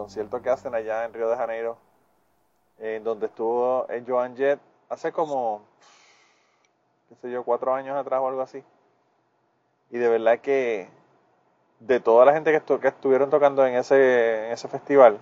[0.00, 1.76] Concierto que hacen allá en Río de Janeiro,
[2.78, 5.60] en donde estuvo Joan Jett hace como,
[7.08, 8.64] qué sé yo, cuatro años atrás o algo así.
[9.90, 10.88] Y de verdad que
[11.80, 15.18] de toda la gente que, estu- que estuvieron tocando en ese, en ese festival,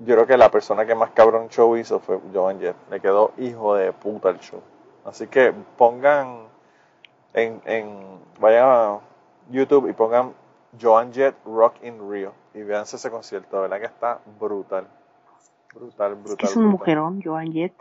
[0.00, 2.76] yo creo que la persona que más cabrón show hizo fue Joan Jett.
[2.90, 4.60] Le quedó hijo de puta el show.
[5.04, 6.48] Así que pongan
[7.32, 9.00] en, en vayan a
[9.50, 10.34] YouTube y pongan
[10.80, 14.88] Joan Jett Rock in Rio y véanse ese concierto, verdad que está brutal.
[15.74, 16.48] Brutal, brutal.
[16.48, 16.78] Es un brutal.
[16.78, 17.74] mujerón, Joan Jett.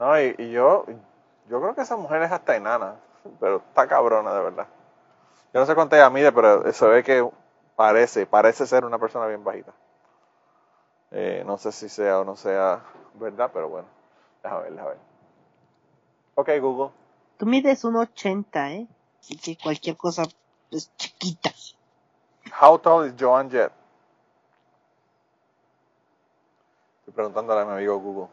[0.00, 0.86] No, y, y yo,
[1.50, 2.96] yo creo que esa mujer es hasta enana,
[3.38, 4.66] pero está cabrona de verdad.
[5.52, 7.28] Yo no sé cuánto ella mide, pero se ve que
[7.76, 9.74] parece, parece ser una persona bien bajita.
[11.10, 12.82] Eh, no sé si sea o no sea
[13.12, 13.88] verdad, pero bueno.
[14.42, 14.98] Déjame ver, déjame ver.
[16.36, 16.92] Ok, Google.
[17.36, 18.88] Tú mides un 80, ¿eh?
[19.20, 20.22] Así que cualquier cosa
[20.70, 21.50] es chiquita.
[22.58, 23.81] How tall is Joan Jett?
[27.12, 28.28] Estoy preguntándole a mi amigo Google.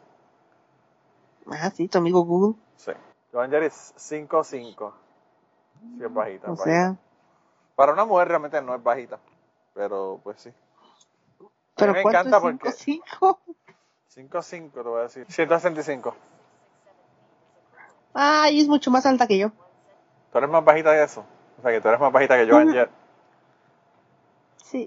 [1.50, 2.58] Ah, sí, tu amigo Google.
[2.76, 2.92] Sí.
[3.30, 4.92] Joan Jett es 5'5".
[5.98, 6.46] Sí, es bajita.
[6.46, 6.64] O bajita.
[6.64, 6.96] sea,
[7.76, 9.18] Para una mujer realmente no es bajita.
[9.74, 10.50] Pero pues sí.
[11.76, 13.38] pero me ¿cuánto encanta es porque- 5'5"?
[14.08, 15.26] 5'5 te voy a decir.
[15.30, 16.14] 165.
[18.14, 19.50] Ay, es mucho más alta que yo.
[20.32, 21.22] Tú eres más bajita que eso.
[21.58, 22.72] O sea que tú eres más bajita que Joan.
[22.72, 22.90] Jett.
[24.56, 24.86] Sí,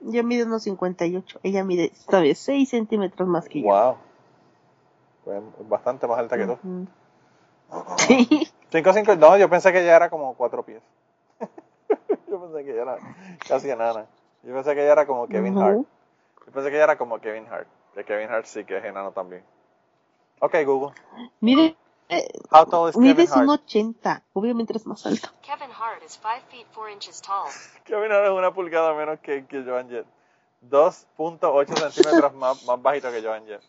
[0.00, 1.40] yo mido unos 58.
[1.42, 3.68] Ella mide todavía 6 centímetros más que yo.
[3.68, 3.96] Wow.
[5.24, 6.52] Pues es bastante más alta que tú.
[6.52, 6.86] Ujú.
[7.98, 8.50] Sí.
[8.72, 10.82] 5'5, no, yo pensé que ella era como 4 pies.
[12.28, 12.98] yo pensé que ella era
[13.48, 14.06] casi enana.
[14.42, 15.64] Yo pensé que ella era como Kevin Ujú.
[15.64, 15.78] Hart.
[16.46, 17.68] Yo pensé que ella era como Kevin Hart.
[17.94, 19.42] Que Kevin Hart sí que es enano también.
[20.40, 20.94] Ok, Google.
[21.40, 21.76] Mide,
[22.10, 23.42] eh, How tall is Kevin mides Hart?
[23.42, 24.22] un 80.
[24.32, 25.28] Obviamente eres más alto.
[25.42, 27.48] Kevin Hart is 5 feet 4 inches tall.
[27.84, 30.06] Kevin Hart es una pulgada menos que, que Joan Jett.
[30.68, 33.62] 2.8 centímetros más, más bajito que Joan Jett.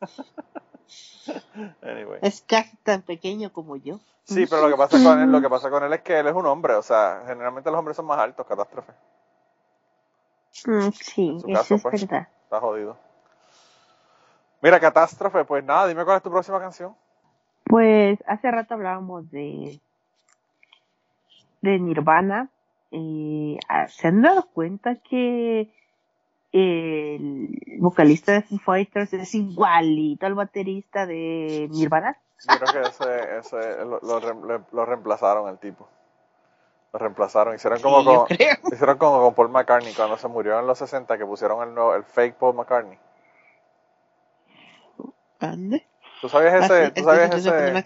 [1.82, 2.18] anyway.
[2.22, 3.98] Es casi tan pequeño como yo.
[4.24, 6.26] Sí, pero lo que pasa con él, lo que pasa con él es que él
[6.28, 8.92] es un hombre, o sea, generalmente los hombres son más altos, catástrofe.
[10.64, 12.08] Mm, sí, eso caso, es pues.
[12.08, 12.28] verdad.
[12.44, 12.96] Está jodido.
[14.60, 16.94] Mira, catástrofe, pues nada, dime cuál es tu próxima canción.
[17.72, 19.80] Pues hace rato hablábamos de
[21.62, 22.50] de Nirvana.
[22.90, 23.58] Eh,
[23.88, 25.72] ¿Se han dado cuenta que
[26.52, 27.48] el
[27.78, 32.18] vocalista de Foo Fighters es igualito al baterista de Nirvana?
[32.46, 35.88] Yo creo que ese, ese lo, lo lo reemplazaron el tipo.
[36.92, 38.56] Lo reemplazaron, hicieron como Sí, con, creo.
[38.70, 41.94] hicieron como con Paul McCartney cuando se murió en los 60 que pusieron el, nuevo-
[41.94, 42.98] el fake Paul McCartney.
[45.40, 45.86] ¿Ande?
[46.22, 47.82] ¿Tú sabías Ah, ese, tú poner una ese, de-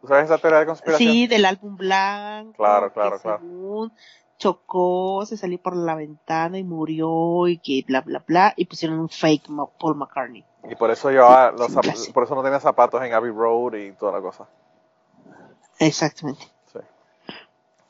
[0.00, 1.12] tú sabías esa teoría de conspiración?
[1.12, 2.52] Sí, del álbum blanco.
[2.54, 3.38] Claro, claro, que claro.
[3.38, 3.92] según
[4.38, 8.98] chocó, se salió por la ventana y murió y que bla bla bla y pusieron
[8.98, 9.46] un fake
[9.78, 10.44] Paul McCartney.
[10.68, 12.12] Y por eso llevaba los sí, clásico.
[12.12, 14.48] por eso no tenía zapatos en Abbey Road y toda la cosa.
[15.78, 16.44] Exactamente.
[16.72, 16.80] Sí.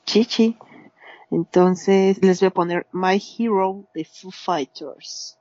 [0.05, 0.57] Chichi.
[1.31, 5.38] Entonces les voy a poner My Hero de Foo Fighters.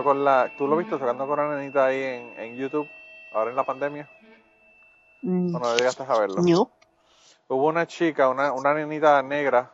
[0.00, 0.50] Tocando con la.
[0.56, 2.88] ¿Tú lo viste tocando con una nenita ahí en, en YouTube?
[3.32, 4.08] Ahora en la pandemia.
[5.22, 6.42] Mm, ¿O no llegaste a verlo?
[6.42, 6.70] no.
[7.48, 9.72] Hubo una chica, una, una nenita negra,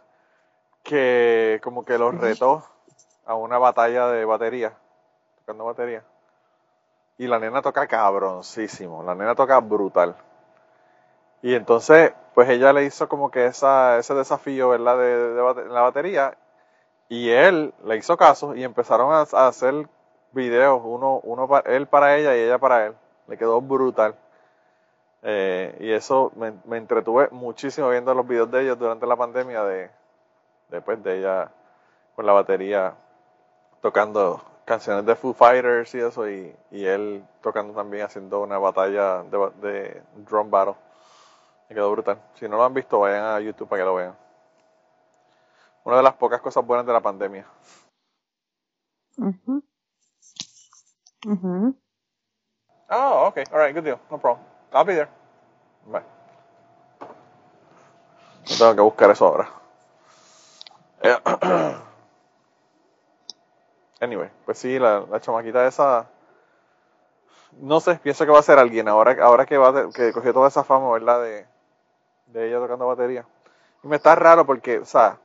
[0.83, 2.65] que como que los retó
[3.27, 4.73] a una batalla de batería,
[5.41, 6.03] tocando batería.
[7.19, 10.17] Y la nena toca cabroncísimo, la nena toca brutal.
[11.43, 14.97] Y entonces, pues ella le hizo como que esa, ese desafío, ¿verdad?
[14.97, 16.37] De, la batería.
[17.11, 19.87] Y él le hizo caso y empezaron a, a hacer
[20.37, 22.97] videos, uno, uno pa- él para ella y ella para él.
[23.29, 24.17] Le quedó brutal.
[25.23, 29.65] Eh, y eso me, me entretuve muchísimo viendo los videos de ellos durante la pandemia
[29.65, 29.91] de
[30.71, 31.51] después de ella
[32.17, 32.95] con la batería
[33.83, 39.23] tocando canciones de Foo Fighters y eso y, y él tocando también haciendo una batalla
[39.25, 40.77] de, de drum battle
[41.69, 44.17] me quedó brutal si no lo han visto vayan a YouTube para que lo vean
[45.85, 47.47] una de las pocas cosas buenas de la pandemia
[49.19, 49.63] Ujú.
[51.27, 51.77] Ujú.
[52.91, 53.45] oh okay.
[53.53, 54.01] Alright good deal.
[54.11, 54.45] No problem.
[54.73, 55.09] I'll be there.
[55.87, 56.05] Bye.
[58.49, 59.49] No tengo que buscar eso ahora.
[61.03, 61.17] Eh,
[64.01, 66.09] Anyway, pues sí, la, la chamaquita esa,
[67.61, 70.33] no sé, pienso que va a ser alguien ahora, ahora que va a- que cogió
[70.33, 71.23] toda esa fama, ¿verdad?
[71.23, 71.47] De,
[72.29, 73.27] de ella tocando batería.
[73.85, 75.19] Y me está raro porque, o sea,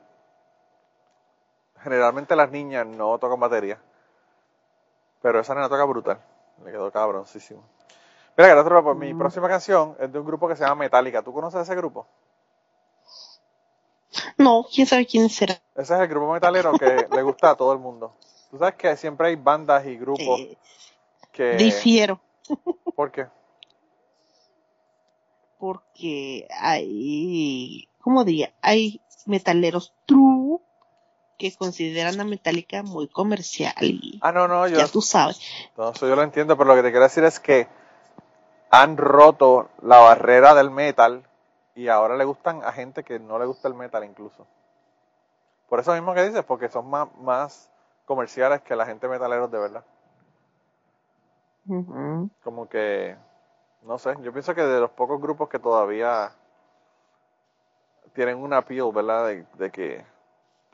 [1.82, 3.78] generalmente las niñas no tocan batería,
[5.22, 6.18] pero esa nena toca brutal,
[6.64, 7.62] le quedó cabroncísimo.
[8.36, 9.18] Mira, que otra, pues mi Mm.
[9.18, 11.22] próxima canción es de un grupo que se llama Metallica.
[11.22, 12.06] ¿Tú conoces ese grupo?
[14.38, 15.54] No, quién sabe quién será.
[15.74, 18.12] Ese es el grupo metalero que le gusta a todo el mundo.
[18.50, 20.56] Tú sabes que siempre hay bandas y grupos Eh,
[21.32, 21.56] que...
[21.56, 22.20] difiero,
[22.94, 23.26] ¿Por qué?
[25.58, 28.52] porque hay, ¿cómo diría?
[28.60, 30.58] Hay metaleros true
[31.50, 35.40] que consideran a Metallica muy comercial y Ah, no, no, yo, ya tú sabes.
[35.76, 37.66] no, eso yo lo entiendo, pero lo que te quiero decir es que
[38.70, 41.24] han roto la barrera del metal
[41.74, 44.46] y ahora le gustan a gente que no le gusta el metal incluso.
[45.68, 47.70] Por eso mismo que dices, porque son más, más
[48.04, 49.84] comerciales que la gente metaleros de verdad.
[52.44, 53.16] Como que,
[53.82, 56.32] no sé, yo pienso que de los pocos grupos que todavía
[58.14, 59.26] tienen un appeal, ¿verdad?
[59.26, 60.04] De, de que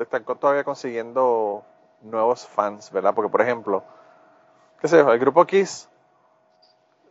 [0.05, 1.65] están todavía consiguiendo
[2.03, 3.15] nuevos fans, ¿verdad?
[3.15, 3.83] Porque, por ejemplo,
[4.81, 5.89] qué sé yo, el grupo Kiss,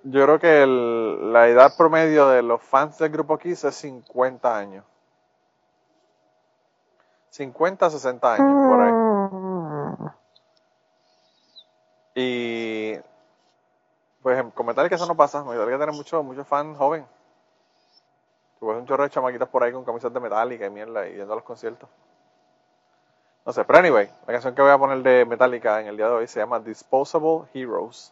[0.04, 0.66] yo creo que
[1.32, 4.84] la edad promedio de los fans del grupo Kiss es 50 años.
[7.30, 8.96] 50, 60 años, por ahí.
[12.16, 12.98] Y
[14.22, 15.44] pues en- con Metallica eso no pasa.
[15.44, 17.06] Metallica tiene muchos muchos fans joven.
[18.60, 21.16] Tú ves un chorro de chamaquitas por ahí con camisas de Metallica y mierda y
[21.16, 21.90] yendo a los conciertos.
[23.48, 26.08] No sé, pero anyway, la canción que voy a poner de Metallica en el día
[26.08, 28.12] de hoy se llama Disposable Heroes.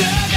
[0.00, 0.29] deserve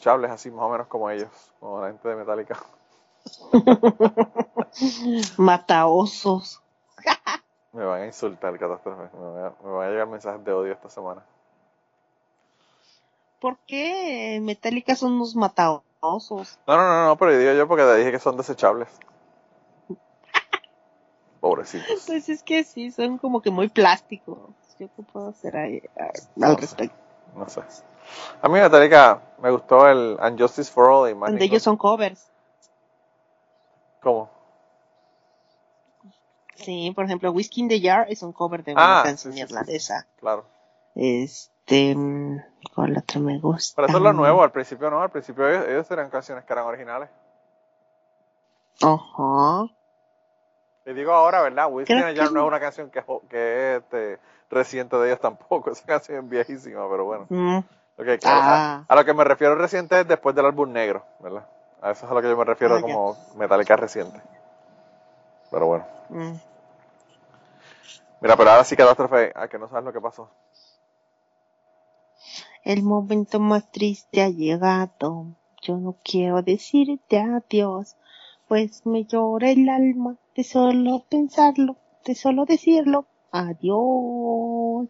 [0.00, 1.28] desechables, así más o menos como ellos,
[1.60, 2.56] como la gente de Metallica.
[5.36, 6.60] Mataosos.
[7.72, 9.16] Me van a insultar, catástrofe.
[9.16, 11.22] Me van a, me van a llegar mensajes de odio esta semana.
[13.38, 16.58] ¿Por qué Metallica son unos mataosos?
[16.66, 18.88] No, no, no, no, pero digo yo porque te dije que son desechables.
[21.40, 22.04] Pobrecitos.
[22.06, 24.50] Pues es que sí, son como que muy plásticos.
[24.78, 26.60] ¿Yo qué puedo hacer ahí, a- No al sé.
[26.62, 26.96] respecto?
[27.36, 27.60] No sé.
[28.42, 32.30] A mí Metallica me gustó el Unjustice for All Donde ellos son covers.
[34.02, 34.30] ¿Cómo?
[36.56, 39.32] Sí, por ejemplo, Whiskey in the Jar es un cover de Ah, una sí, canción
[39.32, 40.06] sí, sí, irlandesa.
[40.18, 40.44] Claro.
[40.94, 41.96] Este,
[42.74, 43.76] ¿cuál otra me gusta?
[43.76, 46.52] Pero eso es lo nuevo, al principio no, al principio ellos, ellos eran canciones que
[46.52, 47.08] eran originales.
[48.82, 49.66] Ajá.
[50.86, 51.68] Y digo ahora, ¿verdad?
[51.70, 54.18] Whiskey in a Jar que- no es una canción que, que es este,
[54.50, 57.26] reciente de ellos tampoco, esa canción es viejísima, pero bueno.
[57.28, 57.58] Mm,
[58.04, 58.84] Claro, Ah.
[58.88, 61.46] a, a lo que me refiero reciente es después del álbum negro, ¿verdad?
[61.82, 64.20] A eso es a lo que yo me refiero como Metallica reciente.
[65.50, 65.86] Pero bueno.
[66.10, 66.32] mm.
[68.22, 70.28] Mira, pero ahora sí catástrofe, a que no sabes lo que pasó.
[72.64, 75.26] El momento más triste ha llegado.
[75.62, 77.96] Yo no quiero decirte adiós,
[78.48, 83.06] pues me llora el alma de solo pensarlo, de solo decirlo.
[83.32, 84.88] Adiós.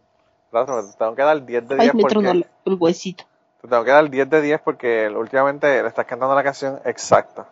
[0.51, 2.45] Catástrofe, te tengo que dar 10 de Ay, 10 me porque...
[2.65, 3.25] el el huesito.
[3.61, 7.47] Te tengo que dar 10 de 10 porque últimamente le estás cantando la canción exacta.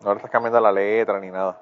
[0.00, 1.60] No le estás cambiando la letra ni nada.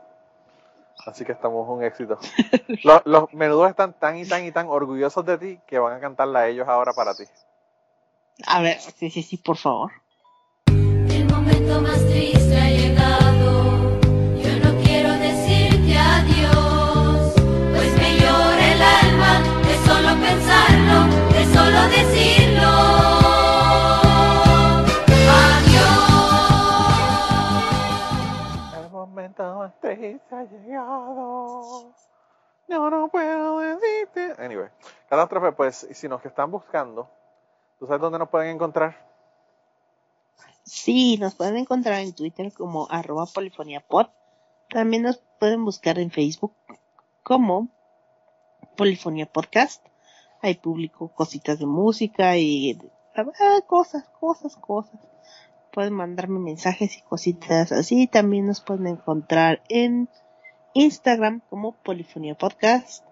[1.06, 2.18] Así que estamos un éxito.
[2.84, 6.00] Los, los menudos están tan y tan y tan orgullosos de ti que van a
[6.00, 7.24] cantarla a ellos ahora para ti.
[8.46, 9.90] A ver, sí, sí, sí, por favor.
[10.66, 13.17] El momento más triste ha llegado.
[29.80, 31.94] Triste ha llegado.
[32.68, 34.34] Yo no puedo decirte.
[34.42, 34.68] Anyway,
[35.08, 37.08] catástrofe, pues, si nos están buscando,
[37.78, 38.96] ¿tú sabes dónde nos pueden encontrar?
[40.64, 44.08] Sí, nos pueden encontrar en Twitter como arroba polifoniapod.
[44.68, 46.54] También nos pueden buscar en Facebook
[47.22, 47.68] como
[48.76, 49.84] Polifonía Podcast.
[50.42, 52.78] Ahí publico cositas de música y
[53.16, 55.00] ah, cosas, cosas, cosas.
[55.78, 58.08] Pueden mandarme mensajes y cositas así.
[58.08, 60.08] También nos pueden encontrar en
[60.74, 63.04] Instagram como Polifonía Podcast.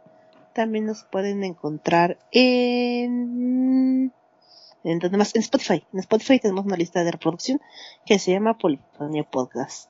[0.53, 4.13] También nos pueden encontrar en
[4.83, 5.87] en más en Spotify.
[5.93, 7.61] En Spotify tenemos una lista de reproducción
[8.05, 9.89] que se llama Polifonía Podcast.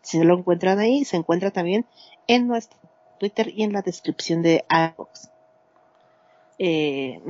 [0.00, 1.84] Si no lo encuentran ahí, se encuentra también
[2.28, 2.78] en nuestro
[3.20, 5.28] Twitter y en la descripción de iVoox.
[6.58, 7.20] Eh,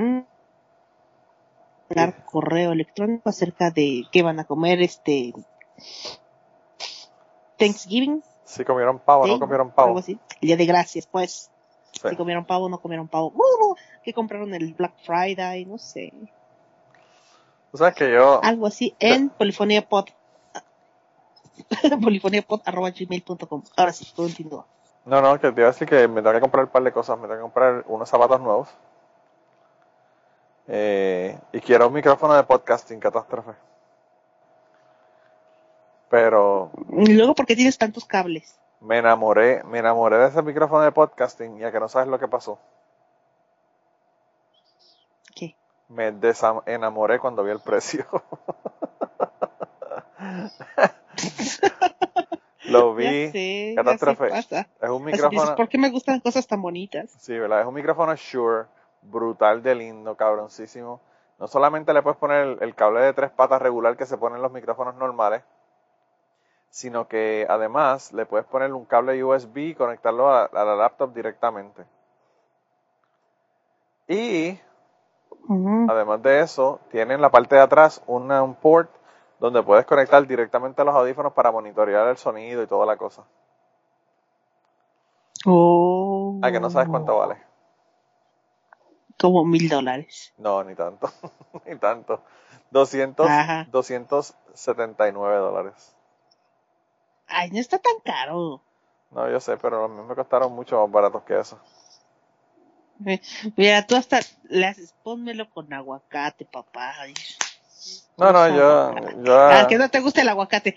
[1.89, 5.33] mm, dar correo electrónico acerca de qué van a comer este
[7.59, 9.99] Thanksgiving, Si comieron pavo o no comieron algo pavo.
[9.99, 10.19] así.
[10.41, 11.51] El día de gracias, pues.
[11.93, 12.11] Sí.
[12.11, 13.33] Si comieron pavo o no comieron pavo.
[13.35, 16.13] Uh, que compraron el Black Friday, no sé.
[17.73, 20.07] Sabes que yo, algo así en polifoniapod
[22.03, 24.67] polifoniapod.gmail.com ahora sí, continúa
[25.05, 26.93] No, no, que te iba a decir que me tengo que comprar un par de
[26.93, 27.19] cosas.
[27.19, 28.69] Me tengo que comprar unos zapatos nuevos.
[30.69, 33.53] Eh, y quiero un micrófono de podcasting, catástrofe.
[36.09, 38.59] Pero y luego ¿por qué tienes tantos cables?
[38.81, 42.19] me enamoré, me enamoré de ese micrófono de podcasting y a que no sabes lo
[42.19, 42.59] que pasó.
[45.35, 45.57] ¿qué?
[45.89, 48.07] Me desam- enamoré cuando vi el precio.
[52.65, 53.27] lo vi.
[53.27, 54.25] ya sé, ya catástrofe.
[54.29, 54.69] sé, pasa.
[54.81, 55.57] Es un micrófono.
[55.57, 57.11] ¿por qué me gustan cosas tan bonitas?
[57.19, 57.63] Sí, ¿verdad?
[57.63, 58.67] Es un micrófono Shure,
[59.11, 61.01] brutal de lindo, cabroncísimo.
[61.39, 64.37] No solamente le puedes poner el, el cable de tres patas regular que se pone
[64.37, 65.43] en los micrófonos normales,
[66.71, 71.13] sino que además le puedes poner un cable USB y conectarlo a, a la laptop
[71.13, 71.85] directamente.
[74.09, 74.59] Y
[75.87, 78.91] además de eso, tiene en la parte de atrás una- un port
[79.41, 83.25] donde puedes conectar directamente a los audífonos para monitorear el sonido y toda la cosa.
[85.47, 86.39] Oh.
[86.43, 87.37] Ah, que no sabes cuánto vale.
[89.19, 90.33] Como mil dólares.
[90.39, 91.11] No, ni tanto,
[91.67, 92.23] ni tanto.
[92.71, 93.67] 200, Ajá.
[93.71, 95.95] 279 dólares.
[97.29, 98.63] Ay, no está tan caro.
[99.11, 101.59] No, yo sé, pero a mí me costaron mucho más baratos que eso.
[103.57, 106.95] Mira, tú hasta le haces, pónmelo con aguacate, papá.
[107.01, 107.15] Ay,
[108.17, 110.77] No, no, yo, yo, Ah, que no te gusta el aguacate.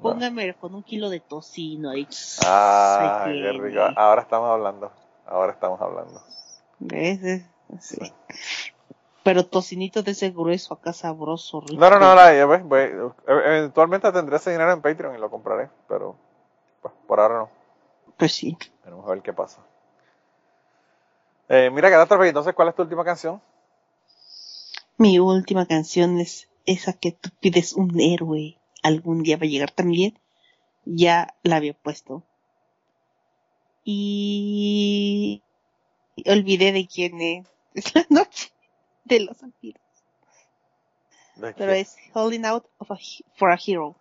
[0.00, 2.06] Póngame con un kilo de tocino ahí.
[2.44, 3.80] ah, qué rico.
[3.96, 4.92] Ahora estamos hablando,
[5.26, 6.22] ahora estamos hablando.
[6.78, 7.42] ¿Ves?
[7.80, 8.12] Sí.
[9.22, 11.80] Pero tocinito de ese grueso acá sabroso, rico.
[11.80, 15.18] No, no, no, la, ya ves, voy- e- eventualmente tendré ese dinero en Patreon y
[15.18, 16.16] lo compraré, pero
[16.80, 17.50] pues, por ahora no.
[18.16, 18.56] Pues sí.
[18.84, 19.60] Vamos a ver qué pasa.
[21.48, 23.40] Eh, mira, Catástrofe, entonces, ¿cuál es tu última canción?
[24.96, 28.56] Mi última canción es esa que tú pides un héroe.
[28.82, 30.18] Algún día va a llegar también.
[30.84, 32.22] Ya la había puesto.
[33.84, 35.42] Y
[36.26, 37.46] olvidé de quién es.
[37.76, 38.52] Es la noche
[39.04, 39.82] de los vampiros.
[41.36, 42.96] ¿De Pero es Holding Out of a
[43.36, 43.94] for a Hero.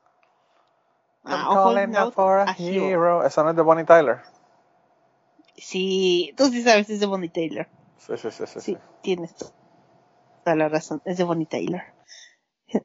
[1.26, 2.86] I'm Ah, Holding out for a a Hero.
[2.88, 3.26] hero.
[3.26, 4.22] Esa no es de Bonnie Tyler.
[5.58, 7.68] Sí, tú sí sabes, es de Bonnie Taylor.
[7.98, 8.60] Sí, sí, sí, sí.
[8.60, 8.78] Sí, sí.
[9.02, 9.52] tienes to-
[10.44, 11.02] toda la razón.
[11.06, 11.82] Es de Bonnie Taylor.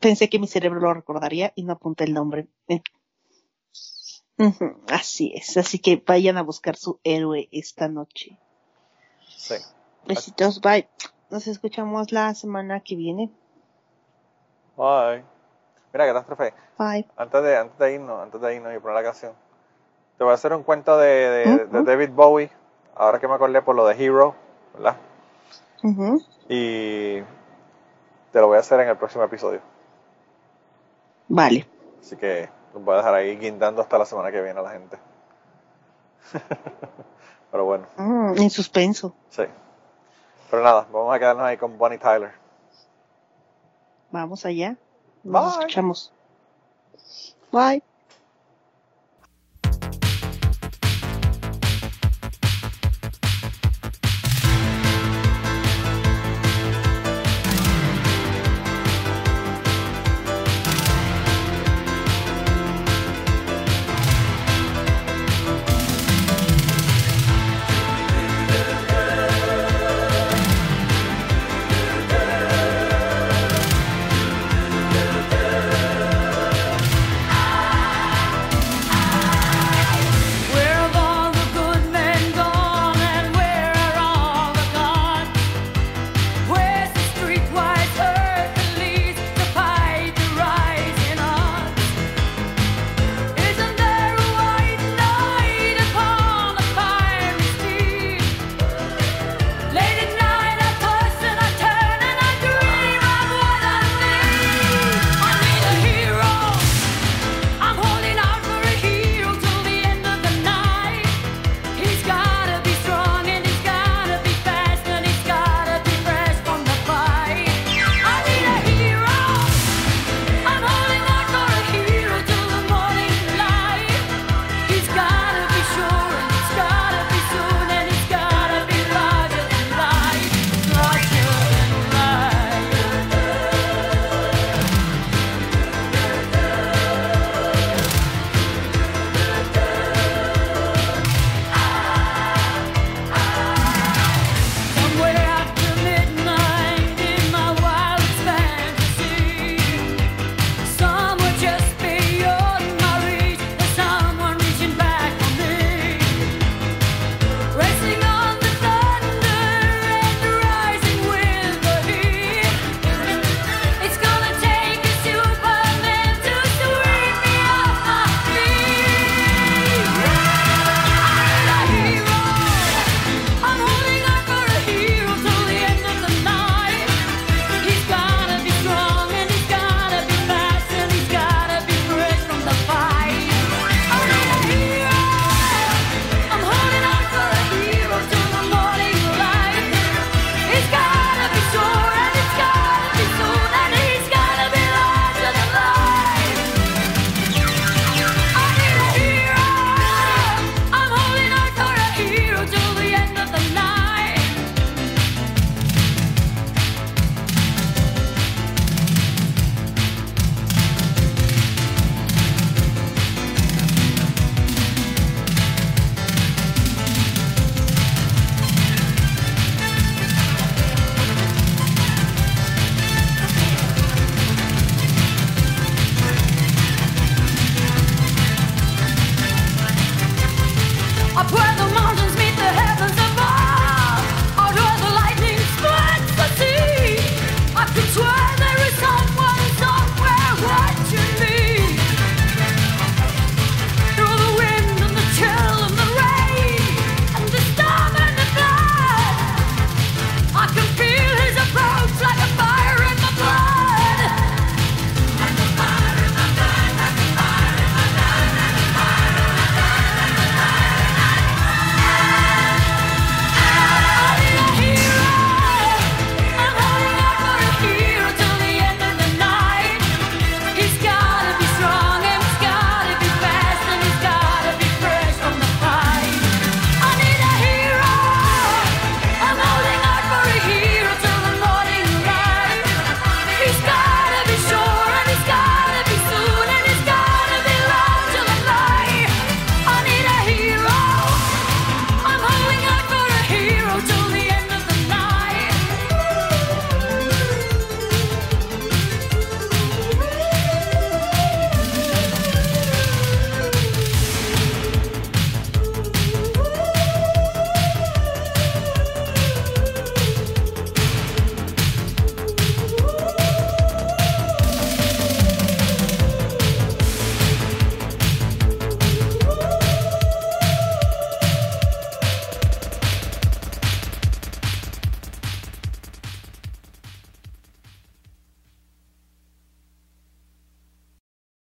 [0.00, 2.48] Pensé que mi cerebro lo recordaría y no apunté el nombre.
[2.68, 2.82] Eh.
[4.88, 5.56] Así es.
[5.56, 8.38] Así que vayan a buscar su héroe esta noche.
[9.28, 9.54] Sí.
[10.06, 10.88] Besitos, bye.
[11.30, 13.30] Nos escuchamos la semana que viene.
[14.76, 15.24] Bye.
[15.92, 17.06] Mira, Catástrofe, Bye.
[17.16, 19.32] antes de, antes de irnos, antes de irnos y poner la canción,
[20.16, 21.82] te voy a hacer un cuento de, de.
[21.82, 22.50] David Bowie,
[22.94, 24.34] ahora que me acordé por lo de Hero,
[24.74, 24.96] ¿verdad?
[25.82, 26.22] Ujú.
[26.48, 29.60] Y te lo voy a hacer en el próximo episodio.
[31.28, 31.66] Vale.
[32.00, 34.70] Así que los voy a dejar ahí guindando hasta la semana que viene a la
[34.70, 34.96] gente.
[37.50, 39.14] Pero bueno, Mm, en suspenso.
[39.28, 39.42] sí.
[40.52, 42.30] Pero nada, vamos a quedarnos ahí con Bonnie Tyler.
[44.10, 44.76] Vamos allá.
[45.24, 45.50] Nos Bye.
[45.52, 46.12] escuchamos.
[47.50, 47.82] Bye.